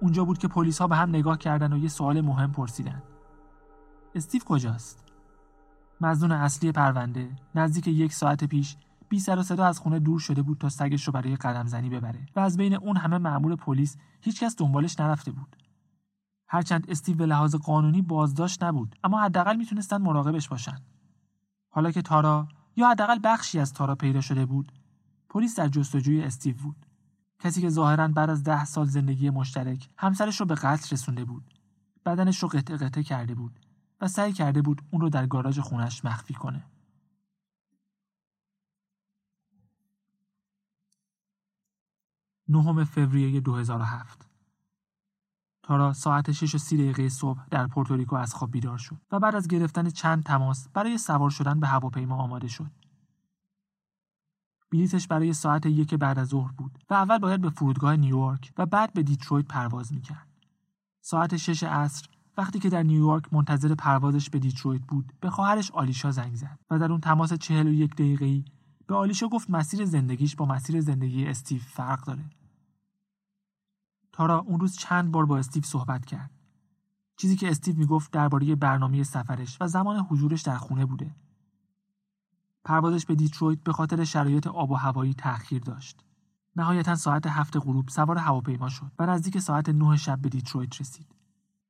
اونجا 0.00 0.24
بود 0.24 0.38
که 0.38 0.48
پلیس 0.48 0.80
ها 0.80 0.86
به 0.86 0.96
هم 0.96 1.08
نگاه 1.08 1.38
کردن 1.38 1.72
و 1.72 1.78
یه 1.78 1.88
سوال 1.88 2.20
مهم 2.20 2.52
پرسیدن. 2.52 3.02
استیو 4.14 4.42
کجاست؟ 4.44 5.04
مزنون 6.00 6.32
اصلی 6.32 6.72
پرونده 6.72 7.30
نزدیک 7.54 7.88
یک 7.88 8.12
ساعت 8.12 8.44
پیش 8.44 8.76
بی 9.08 9.20
سر 9.20 9.38
و 9.38 9.42
صدا 9.42 9.64
از 9.64 9.78
خونه 9.78 9.98
دور 9.98 10.20
شده 10.20 10.42
بود 10.42 10.58
تا 10.58 10.68
سگش 10.68 11.06
رو 11.06 11.12
برای 11.12 11.36
قدم 11.36 11.66
زنی 11.66 11.90
ببره 11.90 12.26
و 12.36 12.40
از 12.40 12.56
بین 12.56 12.74
اون 12.74 12.96
همه 12.96 13.18
مأمور 13.18 13.56
پلیس 13.56 13.96
هیچکس 14.20 14.56
دنبالش 14.56 15.00
نرفته 15.00 15.32
بود. 15.32 15.56
هرچند 16.48 16.90
استیو 16.90 17.16
به 17.16 17.26
لحاظ 17.26 17.54
قانونی 17.54 18.02
بازداشت 18.02 18.62
نبود 18.62 18.96
اما 19.04 19.20
حداقل 19.20 19.56
می‌تونستن 19.56 19.96
مراقبش 20.02 20.48
باشن. 20.48 20.78
حالا 21.70 21.90
که 21.90 22.02
تارا 22.02 22.48
یا 22.76 22.90
حداقل 22.90 23.18
بخشی 23.24 23.58
از 23.58 23.72
تارا 23.72 23.94
پیدا 23.94 24.20
شده 24.20 24.46
بود 24.46 24.72
پلیس 25.28 25.58
در 25.58 25.68
جستجوی 25.68 26.22
استیو 26.22 26.56
بود. 26.56 26.86
کسی 27.40 27.60
که 27.60 27.68
ظاهرا 27.68 28.08
بعد 28.08 28.30
از 28.30 28.44
ده 28.44 28.64
سال 28.64 28.86
زندگی 28.86 29.30
مشترک 29.30 29.88
همسرش 29.96 30.40
رو 30.40 30.46
به 30.46 30.54
قتل 30.54 30.88
رسونده 30.92 31.24
بود. 31.24 31.54
بدنش 32.06 32.42
رو 32.42 32.48
قطع 32.48 32.76
قطع 32.76 33.02
کرده 33.02 33.34
بود 33.34 33.58
و 34.00 34.08
سعی 34.08 34.32
کرده 34.32 34.62
بود 34.62 34.82
اون 34.90 35.00
رو 35.00 35.08
در 35.08 35.26
گاراژ 35.26 35.58
خونش 35.58 36.04
مخفی 36.04 36.34
کنه. 36.34 36.64
نهم 42.48 42.84
فوریه 42.84 43.40
2007 43.40 44.26
تارا 45.62 45.92
ساعت 45.92 46.32
6 46.32 46.54
و 46.54 46.58
30 46.58 46.76
دقیقه 46.76 47.08
صبح 47.08 47.46
در 47.50 47.66
پورتوریکو 47.66 48.16
از 48.16 48.34
خواب 48.34 48.50
بیدار 48.50 48.78
شد 48.78 49.00
و 49.12 49.20
بعد 49.20 49.34
از 49.34 49.48
گرفتن 49.48 49.90
چند 49.90 50.24
تماس 50.24 50.68
برای 50.68 50.98
سوار 50.98 51.30
شدن 51.30 51.60
به 51.60 51.66
هواپیما 51.66 52.16
آماده 52.16 52.48
شد. 52.48 52.70
بلیتش 54.72 55.06
برای 55.06 55.32
ساعت 55.32 55.66
یک 55.66 55.94
بعد 55.94 56.18
از 56.18 56.28
ظهر 56.28 56.52
بود 56.52 56.78
و 56.90 56.94
اول 56.94 57.18
باید 57.18 57.40
به 57.40 57.50
فرودگاه 57.50 57.96
نیویورک 57.96 58.52
و 58.58 58.66
بعد 58.66 58.92
به 58.92 59.02
دیترویت 59.02 59.46
پرواز 59.46 59.92
می‌کرد. 59.92 60.26
ساعت 61.00 61.36
6 61.36 61.62
عصر 61.62 62.06
وقتی 62.36 62.58
که 62.58 62.68
در 62.68 62.82
نیویورک 62.82 63.32
منتظر 63.32 63.74
پروازش 63.74 64.30
به 64.30 64.38
دیترویت 64.38 64.82
بود 64.82 65.12
به 65.20 65.30
خواهرش 65.30 65.70
آلیشا 65.70 66.10
زنگ 66.10 66.34
زد 66.34 66.58
و 66.70 66.78
در 66.78 66.92
اون 66.92 67.00
تماس 67.00 67.32
41 67.32 67.94
دقیقه‌ای 67.94 68.44
به 68.86 68.94
آلیشا 68.94 69.28
گفت 69.28 69.50
مسیر 69.50 69.84
زندگیش 69.84 70.36
با 70.36 70.46
مسیر 70.46 70.80
زندگی 70.80 71.26
استیو 71.26 71.58
فرق 71.58 72.04
داره 72.04 72.24
تارا 74.12 74.38
اون 74.38 74.60
روز 74.60 74.76
چند 74.76 75.12
بار 75.12 75.26
با 75.26 75.38
استیو 75.38 75.62
صحبت 75.62 76.04
کرد. 76.06 76.30
چیزی 77.16 77.36
که 77.36 77.50
استیو 77.50 77.76
می‌گفت 77.76 78.10
درباره 78.10 78.54
برنامه 78.54 79.02
سفرش 79.02 79.56
و 79.60 79.66
زمان 79.66 79.98
حضورش 79.98 80.42
در 80.42 80.56
خونه 80.56 80.86
بوده. 80.86 81.14
پروازش 82.64 83.06
به 83.06 83.14
دیترویت 83.14 83.62
به 83.62 83.72
خاطر 83.72 84.04
شرایط 84.04 84.46
آب 84.46 84.70
و 84.70 84.74
هوایی 84.74 85.14
تأخیر 85.14 85.62
داشت. 85.62 86.04
نهایتا 86.56 86.94
ساعت 86.94 87.26
هفت 87.26 87.56
غروب 87.56 87.88
سوار 87.88 88.18
هواپیما 88.18 88.68
شد 88.68 88.92
و 88.98 89.06
نزدیک 89.06 89.38
ساعت 89.38 89.68
نه 89.68 89.96
شب 89.96 90.18
به 90.18 90.28
دیترویت 90.28 90.80
رسید. 90.80 91.06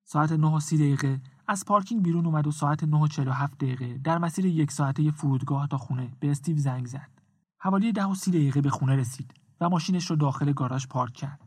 ساعت 0.04 0.32
9 0.32 0.46
و 0.46 0.60
30 0.60 0.76
دقیقه 0.76 1.20
از 1.48 1.64
پارکینگ 1.64 2.02
بیرون 2.02 2.26
اومد 2.26 2.46
و 2.46 2.50
ساعت 2.50 2.84
9 2.84 2.96
و 2.96 3.08
47 3.08 3.58
دقیقه 3.58 3.98
در 3.98 4.18
مسیر 4.18 4.46
یک 4.46 4.72
ساعته 4.72 5.10
فرودگاه 5.10 5.66
تا 5.66 5.78
خونه 5.78 6.12
به 6.20 6.30
استیو 6.30 6.58
زنگ 6.58 6.86
زد. 6.86 7.10
حوالی 7.58 7.92
10 7.92 8.04
و 8.04 8.14
30 8.14 8.30
دقیقه 8.30 8.60
به 8.60 8.70
خونه 8.70 8.96
رسید 8.96 9.34
و 9.60 9.68
ماشینش 9.68 10.10
رو 10.10 10.16
داخل 10.16 10.52
گاراژ 10.52 10.86
پارک 10.86 11.12
کرد. 11.12 11.40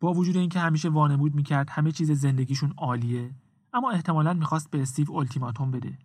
با 0.00 0.12
وجود 0.12 0.36
اینکه 0.36 0.60
همیشه 0.60 0.88
وانمود 0.88 1.34
می‌کرد 1.34 1.70
همه 1.70 1.92
چیز 1.92 2.10
زندگیشون 2.10 2.74
عالیه 2.76 3.30
اما 3.72 3.90
احتمالا 3.90 4.32
می‌خواست 4.32 4.70
به 4.70 4.82
استیو 4.82 5.12
التیماتوم 5.12 5.70
بده 5.70 5.98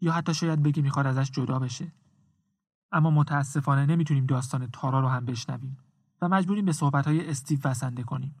یا 0.00 0.12
حتی 0.12 0.34
شاید 0.34 0.62
بگه 0.62 0.82
می‌خواد 0.82 1.06
ازش 1.06 1.30
جدا 1.30 1.58
بشه 1.58 1.92
اما 2.92 3.10
متاسفانه 3.10 3.86
نمی‌تونیم 3.86 4.26
داستان 4.26 4.68
تارا 4.72 5.00
رو 5.00 5.08
هم 5.08 5.24
بشنویم 5.24 5.78
و 6.22 6.28
مجبوریم 6.28 6.64
به 6.64 6.72
صحبتهای 6.72 7.30
استیو 7.30 7.58
وسنده 7.64 8.02
کنیم. 8.02 8.34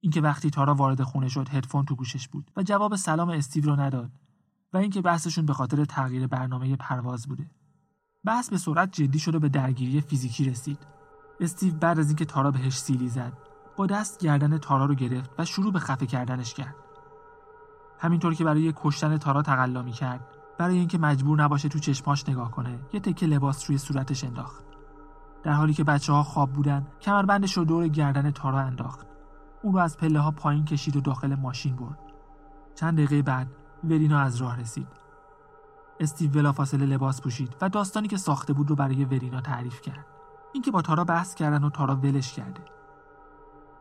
اینکه 0.00 0.20
وقتی 0.20 0.50
تارا 0.50 0.74
وارد 0.74 1.02
خونه 1.02 1.28
شد 1.28 1.48
هدفون 1.48 1.84
تو 1.84 1.94
گوشش 1.94 2.28
بود 2.28 2.50
و 2.56 2.62
جواب 2.62 2.96
سلام 2.96 3.28
استیو 3.28 3.64
رو 3.64 3.80
نداد 3.80 4.10
و 4.72 4.76
اینکه 4.76 5.02
بحثشون 5.02 5.46
به 5.46 5.52
خاطر 5.52 5.84
تغییر 5.84 6.26
برنامه 6.26 6.76
پرواز 6.76 7.26
بوده. 7.26 7.50
بحث 8.24 8.50
به 8.50 8.58
سرعت 8.58 8.92
جدی 8.92 9.18
شد 9.18 9.34
و 9.34 9.40
به 9.40 9.48
درگیری 9.48 10.00
فیزیکی 10.00 10.44
رسید. 10.44 10.78
استیو 11.40 11.74
بعد 11.74 11.98
از 11.98 12.06
اینکه 12.06 12.24
تارا 12.24 12.50
بهش 12.50 12.78
سیلی 12.78 13.08
زد 13.08 13.32
با 13.76 13.86
دست 13.86 14.20
گردن 14.20 14.58
تارا 14.58 14.84
رو 14.84 14.94
گرفت 14.94 15.30
و 15.38 15.44
شروع 15.44 15.72
به 15.72 15.78
خفه 15.78 16.06
کردنش 16.06 16.54
کرد. 16.54 16.74
همینطور 17.98 18.34
که 18.34 18.44
برای 18.44 18.72
کشتن 18.76 19.16
تارا 19.16 19.42
تقلا 19.42 19.82
کرد 19.82 20.33
برای 20.58 20.78
اینکه 20.78 20.98
مجبور 20.98 21.42
نباشه 21.42 21.68
تو 21.68 21.78
چشماش 21.78 22.28
نگاه 22.28 22.50
کنه 22.50 22.78
یه 22.92 23.00
تکه 23.00 23.26
لباس 23.26 23.70
روی 23.70 23.78
صورتش 23.78 24.24
انداخت. 24.24 24.64
در 25.42 25.52
حالی 25.52 25.74
که 25.74 25.84
بچه 25.84 26.12
ها 26.12 26.22
خواب 26.22 26.52
بودن 26.52 26.86
کمربندش 27.00 27.56
رو 27.56 27.64
دور 27.64 27.88
گردن 27.88 28.30
تارا 28.30 28.60
انداخت. 28.60 29.06
اون 29.62 29.72
رو 29.72 29.78
از 29.78 29.96
پله 29.96 30.20
ها 30.20 30.30
پایین 30.30 30.64
کشید 30.64 30.96
و 30.96 31.00
داخل 31.00 31.34
ماشین 31.34 31.76
برد. 31.76 31.98
چند 32.74 32.94
دقیقه 32.94 33.22
بعد 33.22 33.46
ورینا 33.84 34.20
از 34.20 34.36
راه 34.36 34.60
رسید. 34.60 34.88
استیو 36.00 36.30
بلافاصله 36.30 36.86
لباس 36.86 37.20
پوشید 37.20 37.56
و 37.60 37.68
داستانی 37.68 38.08
که 38.08 38.16
ساخته 38.16 38.52
بود 38.52 38.70
رو 38.70 38.76
برای 38.76 39.04
ورینا 39.04 39.40
تعریف 39.40 39.80
کرد. 39.80 40.06
اینکه 40.52 40.70
با 40.70 40.82
تارا 40.82 41.04
بحث 41.04 41.34
کردن 41.34 41.64
و 41.64 41.70
تارا 41.70 41.96
ولش 41.96 42.32
کرده. 42.32 42.60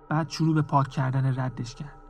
بعد 0.09 0.29
شروع 0.29 0.55
به 0.55 0.61
پاک 0.61 0.87
کردن 0.87 1.39
ردش 1.39 1.75
کرد 1.75 2.02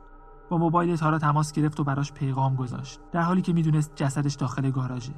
با 0.48 0.58
موبایل 0.58 0.96
تارا 0.96 1.18
تماس 1.18 1.52
گرفت 1.52 1.80
و 1.80 1.84
براش 1.84 2.12
پیغام 2.12 2.56
گذاشت. 2.56 3.00
در 3.12 3.22
حالی 3.22 3.42
که 3.42 3.52
می‌دونست 3.52 3.92
جسدش 3.96 4.34
داخل 4.34 4.70
گاراژه. 4.70 5.14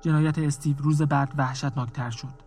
جنایت 0.00 0.38
استیو 0.38 0.76
روز 0.78 1.02
بعد 1.02 1.34
وحشتناکتر 1.38 2.10
شد. 2.10 2.44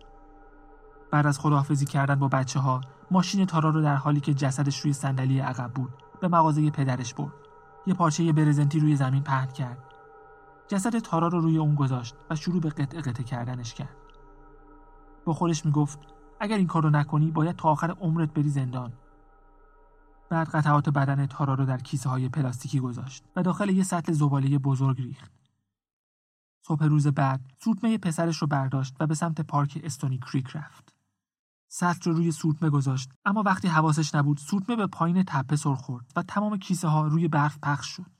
بعد 1.10 1.26
از 1.26 1.38
خداحافظی 1.38 1.86
کردن 1.86 2.14
با 2.14 2.28
بچه 2.28 2.60
ها 2.60 2.80
ماشین 3.10 3.46
تارا 3.46 3.70
رو 3.70 3.82
در 3.82 3.96
حالی 3.96 4.20
که 4.20 4.34
جسدش 4.34 4.80
روی 4.80 4.92
صندلی 4.92 5.40
عقب 5.40 5.70
بود 5.72 5.90
به 6.20 6.28
مغازه 6.28 6.70
پدرش 6.70 7.14
برد. 7.14 7.32
یه 7.86 7.94
پارچه 7.94 8.32
برزنتی 8.32 8.80
روی 8.80 8.96
زمین 8.96 9.22
پهن 9.22 9.46
کرد. 9.46 9.78
جسد 10.68 10.98
تارا 10.98 11.28
رو 11.28 11.40
روی 11.40 11.58
اون 11.58 11.74
گذاشت 11.74 12.16
و 12.30 12.36
شروع 12.36 12.60
به 12.60 12.68
قطع 12.68 13.00
قطع 13.00 13.22
کردنش 13.22 13.74
کرد. 13.74 13.96
با 15.24 15.32
خودش 15.32 15.66
می‌گفت 15.66 15.98
اگر 16.40 16.56
این 16.56 16.66
کارو 16.66 16.90
نکنی 16.90 17.30
باید 17.30 17.56
تا 17.56 17.68
آخر 17.68 17.90
عمرت 17.90 18.32
بری 18.34 18.48
زندان. 18.48 18.92
بعد 20.30 20.48
قطعات 20.48 20.88
بدن 20.88 21.26
تارا 21.26 21.54
رو 21.54 21.64
در 21.64 21.78
کیسه 21.78 22.08
های 22.08 22.28
پلاستیکی 22.28 22.80
گذاشت 22.80 23.24
و 23.36 23.42
داخل 23.42 23.68
یه 23.68 23.82
سطل 23.82 24.12
زباله 24.12 24.58
بزرگ 24.58 25.02
ریخت. 25.02 25.32
صبح 26.62 26.84
روز 26.84 27.06
بعد 27.06 27.40
سورتمه 27.64 27.98
پسرش 27.98 28.36
رو 28.36 28.46
برداشت 28.46 28.96
و 29.00 29.06
به 29.06 29.14
سمت 29.14 29.40
پارک 29.40 29.80
استونی 29.84 30.18
کریک 30.18 30.56
رفت. 30.56 30.94
سطل 31.68 32.10
رو 32.10 32.16
روی 32.16 32.32
سورتمه 32.32 32.70
گذاشت 32.70 33.10
اما 33.24 33.42
وقتی 33.42 33.68
حواسش 33.68 34.14
نبود 34.14 34.38
سورتمه 34.38 34.76
به 34.76 34.86
پایین 34.86 35.22
تپه 35.26 35.56
سر 35.56 35.74
خورد 35.74 36.12
و 36.16 36.22
تمام 36.22 36.58
کیسه 36.58 36.88
ها 36.88 37.06
روی 37.06 37.28
برف 37.28 37.58
پخش 37.62 37.86
شد. 37.86 38.10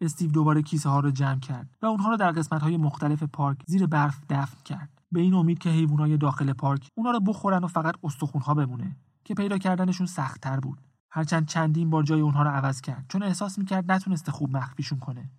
استیو 0.00 0.30
دوباره 0.30 0.62
کیسه 0.62 0.88
ها 0.88 1.00
رو 1.00 1.10
جمع 1.10 1.40
کرد 1.40 1.70
و 1.82 1.86
اونها 1.86 2.10
رو 2.10 2.16
در 2.16 2.32
قسمت 2.32 2.62
های 2.62 2.76
مختلف 2.76 3.22
پارک 3.22 3.58
زیر 3.66 3.86
برف 3.86 4.20
دفن 4.28 4.62
کرد. 4.64 5.02
به 5.12 5.20
این 5.20 5.34
امید 5.34 5.58
که 5.58 5.70
حیوانای 5.70 6.16
داخل 6.16 6.52
پارک 6.52 6.88
اونا 6.94 7.10
رو 7.10 7.20
بخورن 7.20 7.64
و 7.64 7.66
فقط 7.66 7.94
استخونها 8.02 8.54
بمونه 8.54 8.96
که 9.24 9.34
پیدا 9.34 9.58
کردنشون 9.58 10.06
سختتر 10.06 10.60
بود. 10.60 10.89
هرچند 11.10 11.46
چندین 11.46 11.90
بار 11.90 12.02
جای 12.02 12.20
اونها 12.20 12.42
رو 12.42 12.50
عوض 12.50 12.80
کرد. 12.80 13.06
چون 13.08 13.22
احساس 13.22 13.58
می‌کرد 13.58 13.92
نتونسته 13.92 14.32
خوب 14.32 14.56
مخفیشون 14.56 14.98
کنه. 14.98 15.30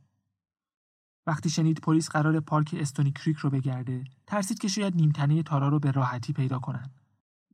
وقتی 1.28 1.50
شنید 1.50 1.80
پلیس 1.82 2.10
قرار 2.10 2.40
پارک 2.40 2.76
استونی 2.80 3.12
کریک 3.12 3.38
رو 3.38 3.50
بگرده 3.50 4.04
ترسید 4.28 4.60
که 4.60 4.68
شاید 4.68 4.96
نیمتنه 4.96 5.44
تارا 5.44 5.68
رو 5.68 5.80
به 5.80 5.92
راحتی 5.92 6.34
پیدا 6.34 6.60
کنن. 6.60 6.90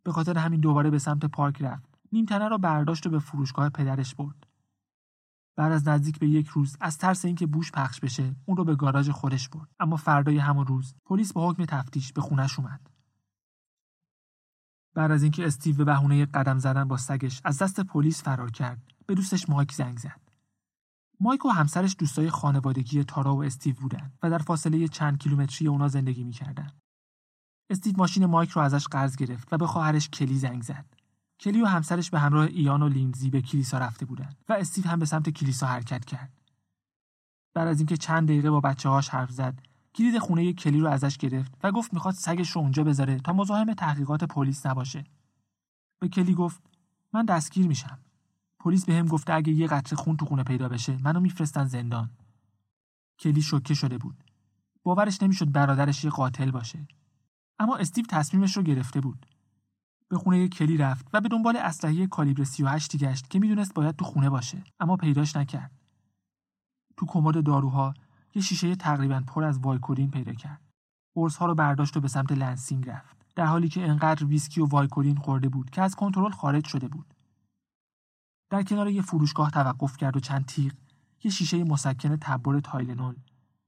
به 0.03 0.11
خاطر 0.11 0.37
همین 0.37 0.59
دوباره 0.59 0.89
به 0.89 0.99
سمت 0.99 1.25
پارک 1.25 1.61
رفت. 1.61 1.97
نیمتنه 2.11 2.47
رو 2.47 2.57
برداشت 2.57 3.07
و 3.07 3.09
به 3.09 3.19
فروشگاه 3.19 3.69
پدرش 3.69 4.15
برد. 4.15 4.47
بعد 5.55 5.71
از 5.71 5.87
نزدیک 5.87 6.19
به 6.19 6.27
یک 6.27 6.47
روز 6.47 6.77
از 6.81 6.97
ترس 6.97 7.25
اینکه 7.25 7.47
بوش 7.47 7.71
پخش 7.71 7.99
بشه 7.99 8.35
اون 8.45 8.57
رو 8.57 8.63
به 8.63 8.75
گاراژ 8.75 9.09
خودش 9.09 9.49
برد. 9.49 9.69
اما 9.79 9.95
فردای 9.95 10.37
همون 10.37 10.67
روز 10.67 10.95
پلیس 11.05 11.33
با 11.33 11.49
حکم 11.49 11.65
تفتیش 11.65 12.13
به 12.13 12.21
خونش 12.21 12.59
اومد. 12.59 12.89
بعد 14.97 15.11
از 15.11 15.23
اینکه 15.23 15.47
استیو 15.47 15.75
به 15.75 15.83
بهونه 15.83 16.25
قدم 16.25 16.59
زدن 16.59 16.87
با 16.87 16.97
سگش 16.97 17.41
از 17.43 17.57
دست 17.57 17.79
پلیس 17.79 18.23
فرار 18.23 18.51
کرد 18.51 18.81
به 19.05 19.15
دوستش 19.15 19.49
مایک 19.49 19.73
زنگ 19.73 19.97
زد. 19.97 20.21
مایک 21.19 21.45
و 21.45 21.49
همسرش 21.49 21.95
دوستای 21.99 22.29
خانوادگی 22.29 23.03
تارا 23.03 23.35
و 23.35 23.43
استیو 23.43 23.75
بودن 23.75 24.11
و 24.23 24.29
در 24.29 24.37
فاصله 24.37 24.87
چند 24.87 25.17
کیلومتری 25.17 25.67
اونا 25.67 25.87
زندگی 25.87 26.23
می‌کردن. 26.23 26.71
استیو 27.69 27.93
ماشین 27.97 28.25
مایک 28.25 28.49
رو 28.49 28.61
ازش 28.61 28.87
قرض 28.87 29.15
گرفت 29.15 29.53
و 29.53 29.57
به 29.57 29.67
خواهرش 29.67 30.09
کلی 30.09 30.37
زنگ 30.37 30.61
زد. 30.61 30.85
کلی 31.39 31.61
و 31.61 31.65
همسرش 31.65 32.09
به 32.09 32.19
همراه 32.19 32.45
ایان 32.45 32.81
و 32.81 32.89
لیندزی 32.89 33.29
به 33.29 33.41
کلیسا 33.41 33.77
رفته 33.77 34.05
بودند 34.05 34.35
و 34.49 34.53
استیو 34.53 34.87
هم 34.87 34.99
به 34.99 35.05
سمت 35.05 35.29
کلیسا 35.29 35.67
حرکت 35.67 36.05
کرد. 36.05 36.41
بعد 37.53 37.67
از 37.67 37.79
اینکه 37.79 37.97
چند 37.97 38.27
دقیقه 38.27 38.49
با 38.49 38.59
بچه 38.59 38.89
هاش 38.89 39.09
حرف 39.09 39.31
زد، 39.31 39.66
کلید 39.97 40.19
خونه 40.19 40.53
کلی 40.53 40.79
رو 40.79 40.87
ازش 40.87 41.17
گرفت 41.17 41.57
و 41.63 41.71
گفت 41.71 41.93
می‌خواد 41.93 42.13
سگش 42.13 42.51
رو 42.51 42.61
اونجا 42.61 42.83
بذاره 42.83 43.19
تا 43.19 43.33
مزاحم 43.33 43.73
تحقیقات 43.73 44.23
پلیس 44.23 44.65
نباشه. 44.65 45.03
به 45.99 46.07
کلی 46.07 46.33
گفت 46.33 46.61
من 47.13 47.25
دستگیر 47.25 47.67
میشم. 47.67 47.99
پلیس 48.59 48.85
به 48.85 48.93
هم 48.93 49.05
گفته 49.05 49.33
اگه 49.33 49.53
یه 49.53 49.67
قطره 49.67 49.97
خون 49.97 50.17
تو 50.17 50.25
خونه 50.25 50.43
پیدا 50.43 50.69
بشه 50.69 50.97
منو 50.97 51.19
میفرستن 51.19 51.65
زندان. 51.65 52.09
کلی 53.19 53.41
شوکه 53.41 53.73
شده 53.73 53.97
بود. 53.97 54.23
باورش 54.83 55.23
نمی‌شد 55.23 55.51
برادرش 55.51 56.03
یه 56.03 56.09
قاتل 56.09 56.51
باشه. 56.51 56.87
اما 57.59 57.77
استیو 57.77 58.05
تصمیمش 58.05 58.57
رو 58.57 58.63
گرفته 58.63 59.01
بود. 59.01 59.25
به 60.09 60.17
خونه 60.17 60.47
کلی 60.47 60.77
رفت 60.77 61.07
و 61.13 61.21
به 61.21 61.29
دنبال 61.29 61.57
اسلحه 61.57 62.07
کالیبر 62.07 62.43
38 62.43 62.97
گشت 62.97 63.29
که 63.29 63.39
می‌دونست 63.39 63.73
باید 63.73 63.95
تو 63.95 64.05
خونه 64.05 64.29
باشه 64.29 64.63
اما 64.79 64.97
پیداش 64.97 65.35
نکرد. 65.35 65.71
تو 66.97 67.05
کمد 67.05 67.43
داروها 67.43 67.93
یه 68.37 68.43
شیشه 68.43 68.75
تقریبا 68.75 69.23
پر 69.27 69.43
از 69.43 69.59
وایکودین 69.59 70.11
پیدا 70.11 70.33
کرد. 70.33 70.61
ها 71.39 71.45
رو 71.45 71.55
برداشت 71.55 71.97
و 71.97 72.01
به 72.01 72.07
سمت 72.07 72.31
لنسینگ 72.31 72.89
رفت. 72.89 73.17
در 73.35 73.45
حالی 73.45 73.69
که 73.69 73.89
انقدر 73.89 74.25
ویسکی 74.25 74.61
و 74.61 74.65
Vicodin 74.65 75.15
خورده 75.15 75.49
بود 75.49 75.69
که 75.69 75.81
از 75.81 75.95
کنترل 75.95 76.31
خارج 76.31 76.65
شده 76.65 76.87
بود. 76.87 77.13
در 78.49 78.63
کنار 78.63 78.89
یه 78.89 79.01
فروشگاه 79.01 79.51
توقف 79.51 79.97
کرد 79.97 80.17
و 80.17 80.19
چند 80.19 80.45
تیغ، 80.45 80.73
یه 81.23 81.31
شیشه 81.31 81.63
مسکن 81.63 82.15
تب‌بر 82.15 82.59
Tylenol، 82.59 83.15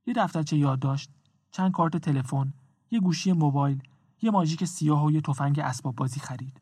یه 0.05 0.13
دفترچه 0.13 0.57
یادداشت، 0.57 1.11
چند 1.51 1.71
کارت 1.71 1.97
تلفن، 1.97 2.53
یه 2.91 2.99
گوشی 2.99 3.31
موبایل، 3.31 3.83
یه 4.21 4.31
ماژیک 4.31 4.65
سیاه 4.65 5.05
و 5.05 5.11
یه 5.11 5.21
تفنگ 5.21 5.59
اسباب 5.59 5.95
بازی 5.95 6.19
خرید. 6.19 6.61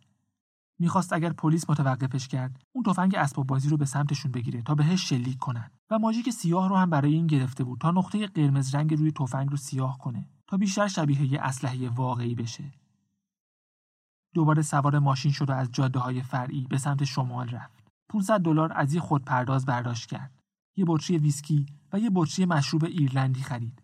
می‌خواست 0.80 1.14
اگر 1.14 1.34
پلیس 1.34 1.70
متوقفش 1.70 2.28
کرد 2.28 2.62
اون 2.76 2.84
تفنگ 2.84 3.16
اسباب 3.16 3.48
بازی 3.48 3.70
رو 3.70 3.78
به 3.78 3.86
سمتشون 3.86 4.32
بگیره 4.32 4.62
تا 4.62 4.76
بهش 4.76 5.10
شلیک 5.10 5.38
کنن. 5.38 5.72
و 5.92 6.00
ماژیک 6.00 6.30
سیاه 6.30 6.70
رو 6.70 6.76
هم 6.76 6.90
برای 6.90 7.14
این 7.14 7.28
گرفته 7.28 7.64
بود 7.64 7.80
تا 7.80 7.92
نقطه 7.92 8.28
قرمز 8.28 8.76
رنگ 8.76 8.94
روی 8.94 9.12
تفنگ 9.12 9.50
رو 9.50 9.58
سیاه 9.58 9.98
کنه 9.98 10.30
تا 10.48 10.58
بیشتر 10.58 10.88
شبیه 10.88 11.34
یه 11.34 11.42
اسلحه 11.42 11.90
واقعی 11.90 12.36
بشه. 12.36 12.74
دوباره 14.34 14.62
سوار 14.62 15.00
ماشین 15.00 15.32
شد 15.32 15.50
و 15.50 15.54
از 15.54 15.72
جاده 15.72 16.00
های 16.00 16.22
فرعی 16.22 16.68
به 16.70 16.78
سمت 16.78 17.04
شمال 17.04 17.50
رفت. 17.50 17.88
500 18.10 18.42
دلار 18.42 18.74
از 18.76 18.94
یه 18.94 19.02
خودپرداز 19.02 19.66
برداشت 19.66 20.10
کرد. 20.10 20.40
یه 20.76 20.86
بطری 20.88 21.18
ویسکی 21.18 21.66
و 21.94 22.00
یه 22.00 22.12
بطری 22.14 22.46
مشروب 22.46 22.84
ایرلندی 22.84 23.42
خرید. 23.42 23.82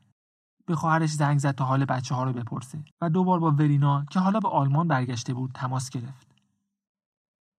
به 0.65 0.75
خواهرش 0.75 1.09
زنگ 1.09 1.39
زد 1.39 1.55
تا 1.55 1.65
حال 1.65 1.85
بچه 1.85 2.15
ها 2.15 2.23
رو 2.23 2.33
بپرسه 2.33 2.83
و 3.01 3.09
دوبار 3.09 3.39
با 3.39 3.51
ورینا 3.51 4.05
که 4.05 4.19
حالا 4.19 4.39
به 4.39 4.49
آلمان 4.49 4.87
برگشته 4.87 5.33
بود 5.33 5.51
تماس 5.53 5.89
گرفت. 5.89 6.32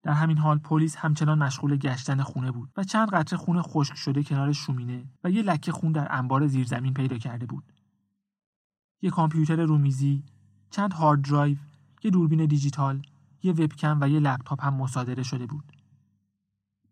در 0.05 0.13
همین 0.13 0.39
حال 0.39 0.59
پلیس 0.59 0.97
همچنان 0.97 1.39
مشغول 1.39 1.77
گشتن 1.77 2.23
خونه 2.23 2.51
بود 2.51 2.71
و 2.77 2.85
چند 2.85 3.11
قطره 3.11 3.39
خون 3.39 3.63
خشک 3.63 3.95
شده 3.95 4.23
کنار 4.23 4.53
شومینه 4.53 5.05
و 5.25 5.31
یه 5.31 5.43
لکه 5.43 5.73
خون 5.73 5.93
در 5.93 6.07
انبار 6.11 6.47
زیرزمین 6.47 6.95
پیدا 6.95 7.19
کرده 7.19 7.47
بود. 7.47 7.73
یه 9.03 9.11
کامپیوتر 9.11 9.57
رومیزی، 9.57 10.23
چند 10.71 10.93
هارد 10.93 11.23
درایو، 11.23 11.57
یه 12.05 12.11
دوربین 12.11 12.47
دیجیتال، 12.47 13.03
یه 13.43 13.53
وبکم 13.53 13.99
و 14.01 14.09
یه 14.09 14.21
لپتاپ 14.21 14.65
هم 14.65 14.75
مصادره 14.75 15.23
شده 15.23 15.47
بود. 15.47 15.73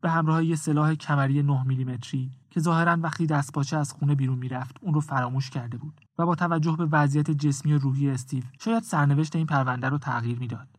به 0.01 0.11
همراه 0.11 0.45
یه 0.45 0.57
سلاح 0.57 0.95
کمری 0.95 1.43
9 1.43 1.63
میلیمتری 1.63 2.31
که 2.51 2.61
ظاهرا 2.61 2.97
وقتی 3.01 3.27
دستپاچه 3.27 3.77
از 3.77 3.93
خونه 3.93 4.15
بیرون 4.15 4.39
می‌رفت 4.39 4.77
اون 4.81 4.95
رو 4.95 5.01
فراموش 5.01 5.51
کرده 5.51 5.79
بود 5.79 6.01
و 6.19 6.27
با 6.27 6.35
توجه 6.35 6.77
به 6.77 6.87
وضعیت 6.87 7.31
جسمی 7.31 7.73
و 7.73 7.79
روحی 7.79 8.11
استیو 8.11 8.43
شاید 8.61 8.83
سرنوشت 8.83 9.37
این 9.37 9.47
پرونده 9.47 9.89
رو 9.89 9.99
تغییر 9.99 10.39
می‌داد. 10.39 10.72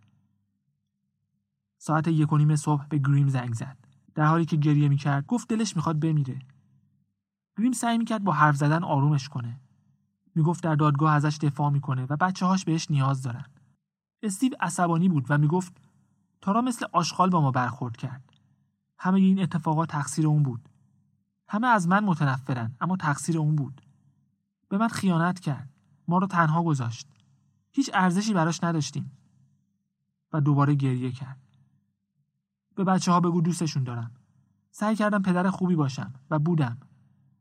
ساعت 1.85 2.07
یک 2.07 2.33
و 2.33 2.37
نیم 2.37 2.55
صبح 2.55 2.87
به 2.87 2.97
گریم 2.97 3.27
زنگ 3.27 3.53
زد. 3.53 3.77
در 4.15 4.25
حالی 4.25 4.45
که 4.45 4.57
گریه 4.57 4.89
می‌کرد 4.89 5.25
گفت 5.25 5.47
دلش 5.47 5.75
می‌خواد 5.75 5.99
بمیره. 5.99 6.39
گریم 7.57 7.71
سعی 7.71 7.97
می‌کرد 7.97 8.23
با 8.23 8.31
حرف 8.31 8.55
زدن 8.55 8.83
آرومش 8.83 9.29
کنه. 9.29 9.59
می‌گفت 10.35 10.63
در 10.63 10.75
دادگاه 10.75 11.13
ازش 11.13 11.37
دفاع 11.41 11.69
می‌کنه 11.69 12.05
و 12.09 12.17
بچه 12.17 12.45
هاش 12.45 12.65
بهش 12.65 12.91
نیاز 12.91 13.21
دارن. 13.23 13.45
استیو 14.21 14.53
عصبانی 14.59 15.09
بود 15.09 15.25
و 15.29 15.37
می‌گفت 15.37 15.77
تارا 16.41 16.61
مثل 16.61 16.85
آشغال 16.91 17.29
با 17.29 17.41
ما 17.41 17.51
برخورد 17.51 17.97
کرد. 17.97 18.33
همه 18.99 19.19
این 19.19 19.41
اتفاقات 19.41 19.89
تقصیر 19.89 20.27
اون 20.27 20.43
بود. 20.43 20.69
همه 21.47 21.67
از 21.67 21.87
من 21.87 22.03
متنفرن 22.03 22.75
اما 22.81 22.97
تقصیر 22.97 23.37
اون 23.37 23.55
بود. 23.55 23.81
به 24.69 24.77
من 24.77 24.87
خیانت 24.87 25.39
کرد. 25.39 25.69
ما 26.07 26.17
رو 26.17 26.27
تنها 26.27 26.63
گذاشت. 26.63 27.07
هیچ 27.71 27.89
ارزشی 27.93 28.33
براش 28.33 28.63
نداشتیم. 28.63 29.11
و 30.33 30.41
دوباره 30.41 30.75
گریه 30.75 31.11
کرد. 31.11 31.42
به 32.75 32.83
بچه 32.83 33.11
ها 33.11 33.19
بگو 33.19 33.41
دوستشون 33.41 33.83
دارم 33.83 34.11
سعی 34.71 34.95
کردم 34.95 35.21
پدر 35.21 35.49
خوبی 35.49 35.75
باشم 35.75 36.13
و 36.29 36.39
بودم. 36.39 36.77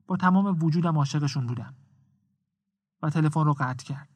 با 0.06 0.16
تمام 0.16 0.64
وجودم 0.64 0.98
عاشقشون 0.98 1.46
بودم. 1.46 1.74
و 3.02 3.10
تلفن 3.10 3.44
رو 3.44 3.52
قطع 3.52 3.84
کرد. 3.84 4.08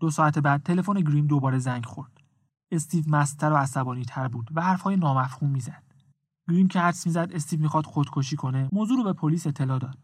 دو 0.00 0.10
ساعت 0.10 0.38
بعد 0.38 0.62
تلفن 0.62 1.00
گریم 1.00 1.26
دوباره 1.26 1.58
زنگ 1.58 1.84
خورد. 1.84 2.12
استیو 2.70 3.04
مستر 3.08 3.52
و 3.52 3.56
عصبانی 3.56 4.04
تر 4.04 4.28
بود 4.28 4.50
و 4.54 4.62
حرفهای 4.62 4.96
نامفهوم 4.96 5.50
می‌زد. 5.50 5.82
گریم 6.48 6.68
که 6.68 6.80
حدس 6.80 7.06
می‌زد 7.06 7.32
استیو 7.32 7.60
می‌خواد 7.60 7.86
خودکشی 7.86 8.36
کنه 8.36 8.68
موضوع 8.72 8.96
رو 8.96 9.04
به 9.04 9.12
پلیس 9.12 9.46
اطلاع 9.46 9.78
داد. 9.78 9.98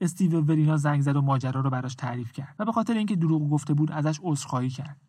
استیو 0.00 0.40
ورینا 0.40 0.76
زنگ 0.76 1.02
زد 1.02 1.16
و 1.16 1.22
ماجرا 1.22 1.60
رو 1.60 1.70
براش 1.70 1.94
تعریف 1.94 2.32
کرد 2.32 2.56
و 2.58 2.64
به 2.64 2.72
خاطر 2.72 2.94
اینکه 2.94 3.16
دروغ 3.16 3.50
گفته 3.50 3.74
بود 3.74 3.92
ازش 3.92 4.20
عذرخواهی 4.22 4.70
کرد. 4.70 5.00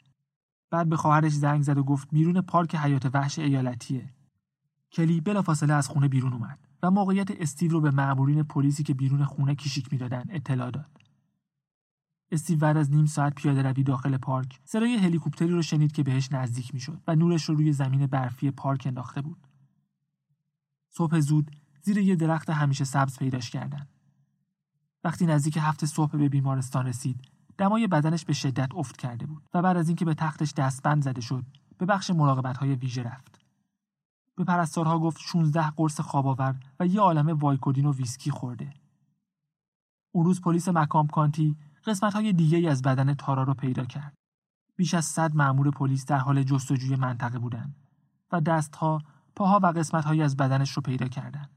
بعد 0.71 0.89
به 0.89 0.97
خواهرش 0.97 1.31
زنگ 1.31 1.61
زد 1.61 1.77
و 1.77 1.83
گفت 1.83 2.09
بیرون 2.11 2.41
پارک 2.41 2.75
حیات 2.75 3.15
وحش 3.15 3.39
ایالتیه. 3.39 4.14
کلی 4.95 5.21
بلافاصله 5.21 5.73
از 5.73 5.87
خونه 5.87 6.07
بیرون 6.07 6.33
اومد 6.33 6.59
و 6.83 6.91
موقعیت 6.91 7.31
استیو 7.31 7.71
رو 7.71 7.81
به 7.81 7.91
مأمورین 7.91 8.43
پلیسی 8.43 8.83
که 8.83 8.93
بیرون 8.93 9.25
خونه 9.25 9.55
کشیک 9.55 9.91
می‌دادن 9.91 10.23
اطلاع 10.29 10.71
داد. 10.71 11.01
استیو 12.31 12.59
بعد 12.59 12.77
از 12.77 12.91
نیم 12.91 13.05
ساعت 13.05 13.35
پیاده 13.35 13.61
روی 13.61 13.83
داخل 13.83 14.17
پارک 14.17 14.59
صدای 14.63 14.97
هلیکوپتری 14.97 15.49
رو 15.49 15.61
شنید 15.61 15.91
که 15.91 16.03
بهش 16.03 16.31
نزدیک 16.31 16.73
می‌شد 16.73 17.01
و 17.07 17.15
نورش 17.15 17.43
رو 17.43 17.55
روی 17.55 17.73
زمین 17.73 18.07
برفی 18.07 18.51
پارک 18.51 18.83
انداخته 18.87 19.21
بود. 19.21 19.47
صبح 20.89 21.19
زود 21.19 21.51
زیر 21.81 21.97
یه 21.97 22.15
درخت 22.15 22.49
همیشه 22.49 22.83
سبز 22.83 23.17
پیداش 23.19 23.49
کردن. 23.49 23.87
وقتی 25.03 25.25
نزدیک 25.25 25.57
هفت 25.61 25.85
صبح 25.85 26.17
به 26.17 26.29
بیمارستان 26.29 26.85
رسید 26.85 27.21
دمای 27.57 27.87
بدنش 27.87 28.25
به 28.25 28.33
شدت 28.33 28.75
افت 28.75 28.97
کرده 28.97 29.25
بود 29.25 29.43
و 29.53 29.61
بعد 29.61 29.77
از 29.77 29.87
اینکه 29.87 30.05
به 30.05 30.13
تختش 30.13 30.53
دستبند 30.53 31.03
زده 31.03 31.21
شد 31.21 31.45
به 31.77 31.85
بخش 31.85 32.09
مراقبت 32.09 32.57
های 32.57 32.75
ویژه 32.75 33.03
رفت. 33.03 33.44
به 34.35 34.43
پرستارها 34.43 34.99
گفت 34.99 35.21
16 35.21 35.69
قرص 35.69 35.99
خواب 35.99 36.39
و 36.79 36.87
یه 36.87 36.99
عالمه 36.99 37.33
وایکودین 37.33 37.85
و 37.85 37.93
ویسکی 37.93 38.31
خورده 38.31 38.73
اون 40.11 40.25
روز 40.25 40.41
پلیس 40.41 40.69
مکام 40.69 41.07
کانتی 41.07 41.55
قسمت 41.85 42.13
های 42.13 42.33
دیگه 42.33 42.69
از 42.69 42.81
بدن 42.81 43.13
تارا 43.13 43.43
رو 43.43 43.53
پیدا 43.53 43.85
کرد 43.85 44.13
بیش 44.75 44.93
از 44.93 45.05
صد 45.05 45.35
مأمور 45.35 45.71
پلیس 45.71 46.05
در 46.05 46.17
حال 46.17 46.43
جستجوی 46.43 46.95
منطقه 46.95 47.39
بودند 47.39 47.75
و 48.31 48.41
دستها، 48.41 49.01
پاها 49.35 49.59
و 49.63 49.65
قسمت 49.65 50.07
از 50.07 50.37
بدنش 50.37 50.71
رو 50.71 50.81
پیدا 50.81 51.07
کردند. 51.07 51.49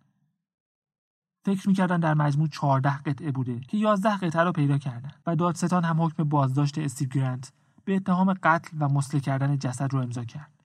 فکر 1.44 1.68
می‌کردن 1.68 2.00
در 2.00 2.14
مجموع 2.14 2.48
14 2.48 2.96
قطعه 2.96 3.32
بوده 3.32 3.60
که 3.60 3.76
11 3.76 4.16
قطعه 4.16 4.42
رو 4.42 4.52
پیدا 4.52 4.78
کردن 4.78 5.12
و 5.26 5.36
دادستان 5.36 5.84
هم 5.84 6.02
حکم 6.02 6.24
بازداشت 6.24 6.78
استیو 6.78 7.08
گرانت 7.08 7.52
به 7.84 7.96
اتهام 7.96 8.34
قتل 8.42 8.76
و 8.80 8.88
مسله 8.88 9.20
کردن 9.20 9.58
جسد 9.58 9.92
رو 9.92 10.00
امضا 10.00 10.24
کرد. 10.24 10.57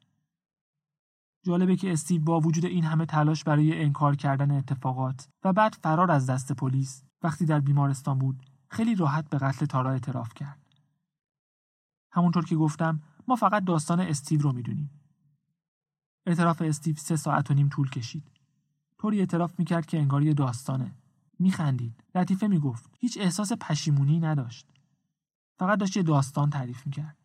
جالبه 1.43 1.75
که 1.75 1.93
استیو 1.93 2.21
با 2.21 2.39
وجود 2.39 2.65
این 2.65 2.83
همه 2.83 3.05
تلاش 3.05 3.43
برای 3.43 3.83
انکار 3.83 4.15
کردن 4.15 4.51
اتفاقات 4.51 5.27
و 5.43 5.53
بعد 5.53 5.73
فرار 5.73 6.11
از 6.11 6.29
دست 6.29 6.51
پلیس 6.51 7.03
وقتی 7.23 7.45
در 7.45 7.59
بیمارستان 7.59 8.19
بود 8.19 8.43
خیلی 8.69 8.95
راحت 8.95 9.29
به 9.29 9.37
قتل 9.37 9.65
تارا 9.65 9.91
اعتراف 9.91 10.33
کرد. 10.33 10.61
همونطور 12.11 12.45
که 12.45 12.55
گفتم 12.55 13.01
ما 13.27 13.35
فقط 13.35 13.63
داستان 13.63 13.99
استیو 13.99 14.41
رو 14.41 14.51
می‌دونیم. 14.51 14.89
اعتراف 16.25 16.61
استیو 16.61 16.95
سه 16.95 17.15
ساعت 17.15 17.51
و 17.51 17.53
نیم 17.53 17.69
طول 17.69 17.89
کشید. 17.89 18.31
طوری 18.97 19.19
اعتراف 19.19 19.59
می‌کرد 19.59 19.85
که 19.85 19.99
انگار 19.99 20.23
یه 20.23 20.33
داستانه 20.33 20.95
میخندید 21.39 22.03
لطیفه 22.15 22.47
می‌گفت 22.47 22.89
هیچ 22.99 23.17
احساس 23.17 23.53
پشیمونی 23.53 24.19
نداشت 24.19 24.67
فقط 25.59 25.79
داشت 25.79 25.97
یه 25.97 26.03
داستان 26.03 26.49
تعریف 26.49 26.85
می‌کرد 26.85 27.17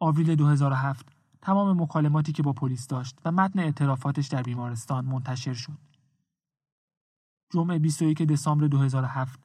آوریل 0.00 0.34
2007 0.34 1.17
تمام 1.48 1.82
مکالماتی 1.82 2.32
که 2.32 2.42
با 2.42 2.52
پلیس 2.52 2.86
داشت 2.86 3.18
و 3.24 3.32
متن 3.32 3.58
اعترافاتش 3.58 4.28
در 4.28 4.42
بیمارستان 4.42 5.04
منتشر 5.04 5.54
شد 5.54 5.78
جمعه 7.50 7.78
21 7.78 8.22
دسامبر 8.22 8.66
2007 8.66 9.40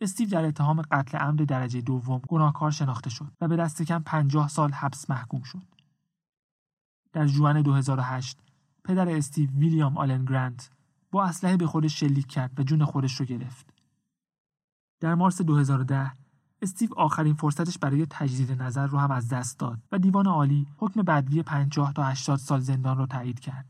استیو 0.00 0.28
در 0.28 0.44
اتهام 0.44 0.82
قتل 0.82 1.18
عمد 1.18 1.44
درجه 1.44 1.80
دوم 1.80 2.18
گناهکار 2.28 2.70
شناخته 2.70 3.10
شد 3.10 3.32
و 3.40 3.48
به 3.48 3.56
دست 3.56 3.82
کم 3.82 4.02
50 4.02 4.48
سال 4.48 4.72
حبس 4.72 5.10
محکوم 5.10 5.42
شد. 5.42 5.62
در 7.12 7.26
جوان 7.26 7.62
2008 7.62 8.38
پدر 8.84 9.08
استیو 9.08 9.50
ویلیام 9.50 9.98
آلن 9.98 10.24
گرانت 10.24 10.70
با 11.10 11.24
اسلحه 11.24 11.56
به 11.56 11.66
خودش 11.66 12.00
شلیک 12.00 12.26
کرد 12.26 12.60
و 12.60 12.62
جون 12.62 12.84
خودش 12.84 13.20
رو 13.20 13.26
گرفت. 13.26 13.74
در 15.00 15.14
مارس 15.14 15.42
2010 15.42 16.12
استیو 16.62 16.90
آخرین 16.96 17.34
فرصتش 17.34 17.78
برای 17.78 18.06
تجدید 18.10 18.62
نظر 18.62 18.86
رو 18.86 18.98
هم 18.98 19.10
از 19.10 19.28
دست 19.28 19.58
داد 19.58 19.78
و 19.92 19.98
دیوان 19.98 20.26
عالی 20.26 20.66
حکم 20.76 21.02
بدوی 21.02 21.42
50 21.42 21.92
تا 21.92 22.04
80 22.04 22.38
سال 22.38 22.60
زندان 22.60 22.98
رو 22.98 23.06
تایید 23.06 23.40
کرد. 23.40 23.66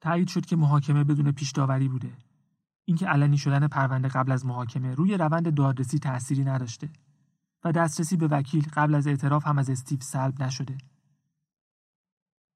تایید 0.00 0.28
شد 0.28 0.46
که 0.46 0.56
محاکمه 0.56 1.04
بدون 1.04 1.32
پیش 1.32 1.50
داوری 1.50 1.88
بوده. 1.88 2.12
اینکه 2.84 3.06
علنی 3.06 3.38
شدن 3.38 3.68
پرونده 3.68 4.08
قبل 4.08 4.32
از 4.32 4.46
محاکمه 4.46 4.94
روی 4.94 5.16
روند 5.16 5.54
دادرسی 5.54 5.98
تأثیری 5.98 6.44
نداشته 6.44 6.90
و 7.64 7.72
دسترسی 7.72 8.16
به 8.16 8.28
وکیل 8.28 8.66
قبل 8.72 8.94
از 8.94 9.06
اعتراف 9.06 9.46
هم 9.46 9.58
از 9.58 9.70
استیو 9.70 10.00
سلب 10.00 10.42
نشده. 10.42 10.78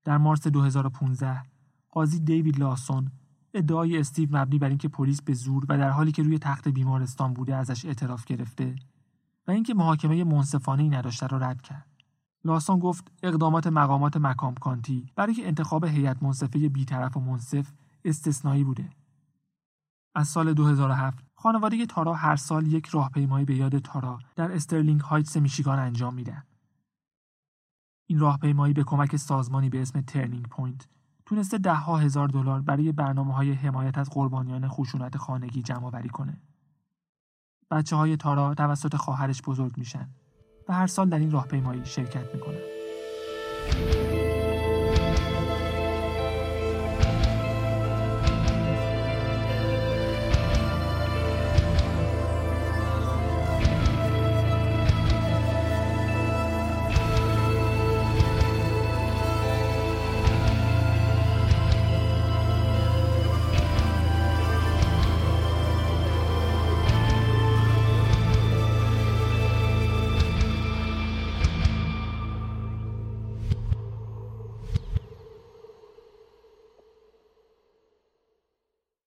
در 0.04 0.18
مارس 0.18 0.46
2015 0.46 1.42
قاضی 1.90 2.20
دیوید 2.20 2.58
لاسون 2.58 3.10
ادعای 3.54 3.98
استیو 3.98 4.36
مبنی 4.36 4.58
بر 4.58 4.68
اینکه 4.68 4.88
پلیس 4.88 5.22
به 5.22 5.34
زور 5.34 5.64
و 5.68 5.78
در 5.78 5.90
حالی 5.90 6.12
که 6.12 6.22
روی 6.22 6.38
تخت 6.38 6.68
بیمارستان 6.68 7.34
بوده 7.34 7.56
ازش 7.56 7.84
اعتراف 7.84 8.24
گرفته 8.24 8.76
و 9.46 9.50
اینکه 9.50 9.74
محاکمه 9.74 10.24
منصفانه 10.24 10.82
ای 10.82 10.88
نداشته 10.88 11.26
را 11.26 11.38
رد 11.38 11.62
کرد. 11.62 11.86
لاسون 12.44 12.78
گفت 12.78 13.12
اقدامات 13.22 13.66
مقامات 13.66 14.16
مکام 14.16 14.54
کانتی 14.54 15.06
برای 15.14 15.44
انتخاب 15.44 15.84
هیئت 15.84 16.22
منصفه 16.22 16.68
بیطرف 16.68 17.16
و 17.16 17.20
منصف 17.20 17.72
استثنایی 18.04 18.64
بوده. 18.64 18.90
از 20.14 20.28
سال 20.28 20.54
2007 20.54 21.24
خانواده 21.34 21.86
تارا 21.86 22.14
هر 22.14 22.36
سال 22.36 22.66
یک 22.66 22.86
راهپیمایی 22.86 23.44
به 23.44 23.56
یاد 23.56 23.78
تارا 23.78 24.18
در 24.36 24.52
استرلینگ 24.52 25.00
هایتس 25.00 25.36
میشیگان 25.36 25.78
انجام 25.78 26.14
میدن. 26.14 26.42
این 28.06 28.18
راهپیمایی 28.18 28.74
به 28.74 28.84
کمک 28.84 29.16
سازمانی 29.16 29.68
به 29.68 29.82
اسم 29.82 30.00
Turning 30.00 30.48
Point 30.48 30.88
تونسته 31.26 31.58
ده 31.58 31.74
ها 31.74 31.96
هزار 31.96 32.28
دلار 32.28 32.60
برای 32.60 32.92
برنامه 32.92 33.34
های 33.34 33.52
حمایت 33.52 33.98
از 33.98 34.10
قربانیان 34.10 34.68
خشونت 34.68 35.16
خانگی 35.16 35.62
جمع 35.62 35.86
آوری 35.86 36.08
کنه. 36.08 36.40
بچه 37.72 37.96
های 37.96 38.16
تارا 38.16 38.54
توسط 38.54 38.96
خواهرش 38.96 39.42
بزرگ 39.42 39.72
میشن 39.76 40.08
و 40.68 40.72
هر 40.72 40.86
سال 40.86 41.08
در 41.08 41.18
این 41.18 41.30
راهپیمایی 41.30 41.84
شرکت 41.84 42.34
می‌کنن. 42.34 42.71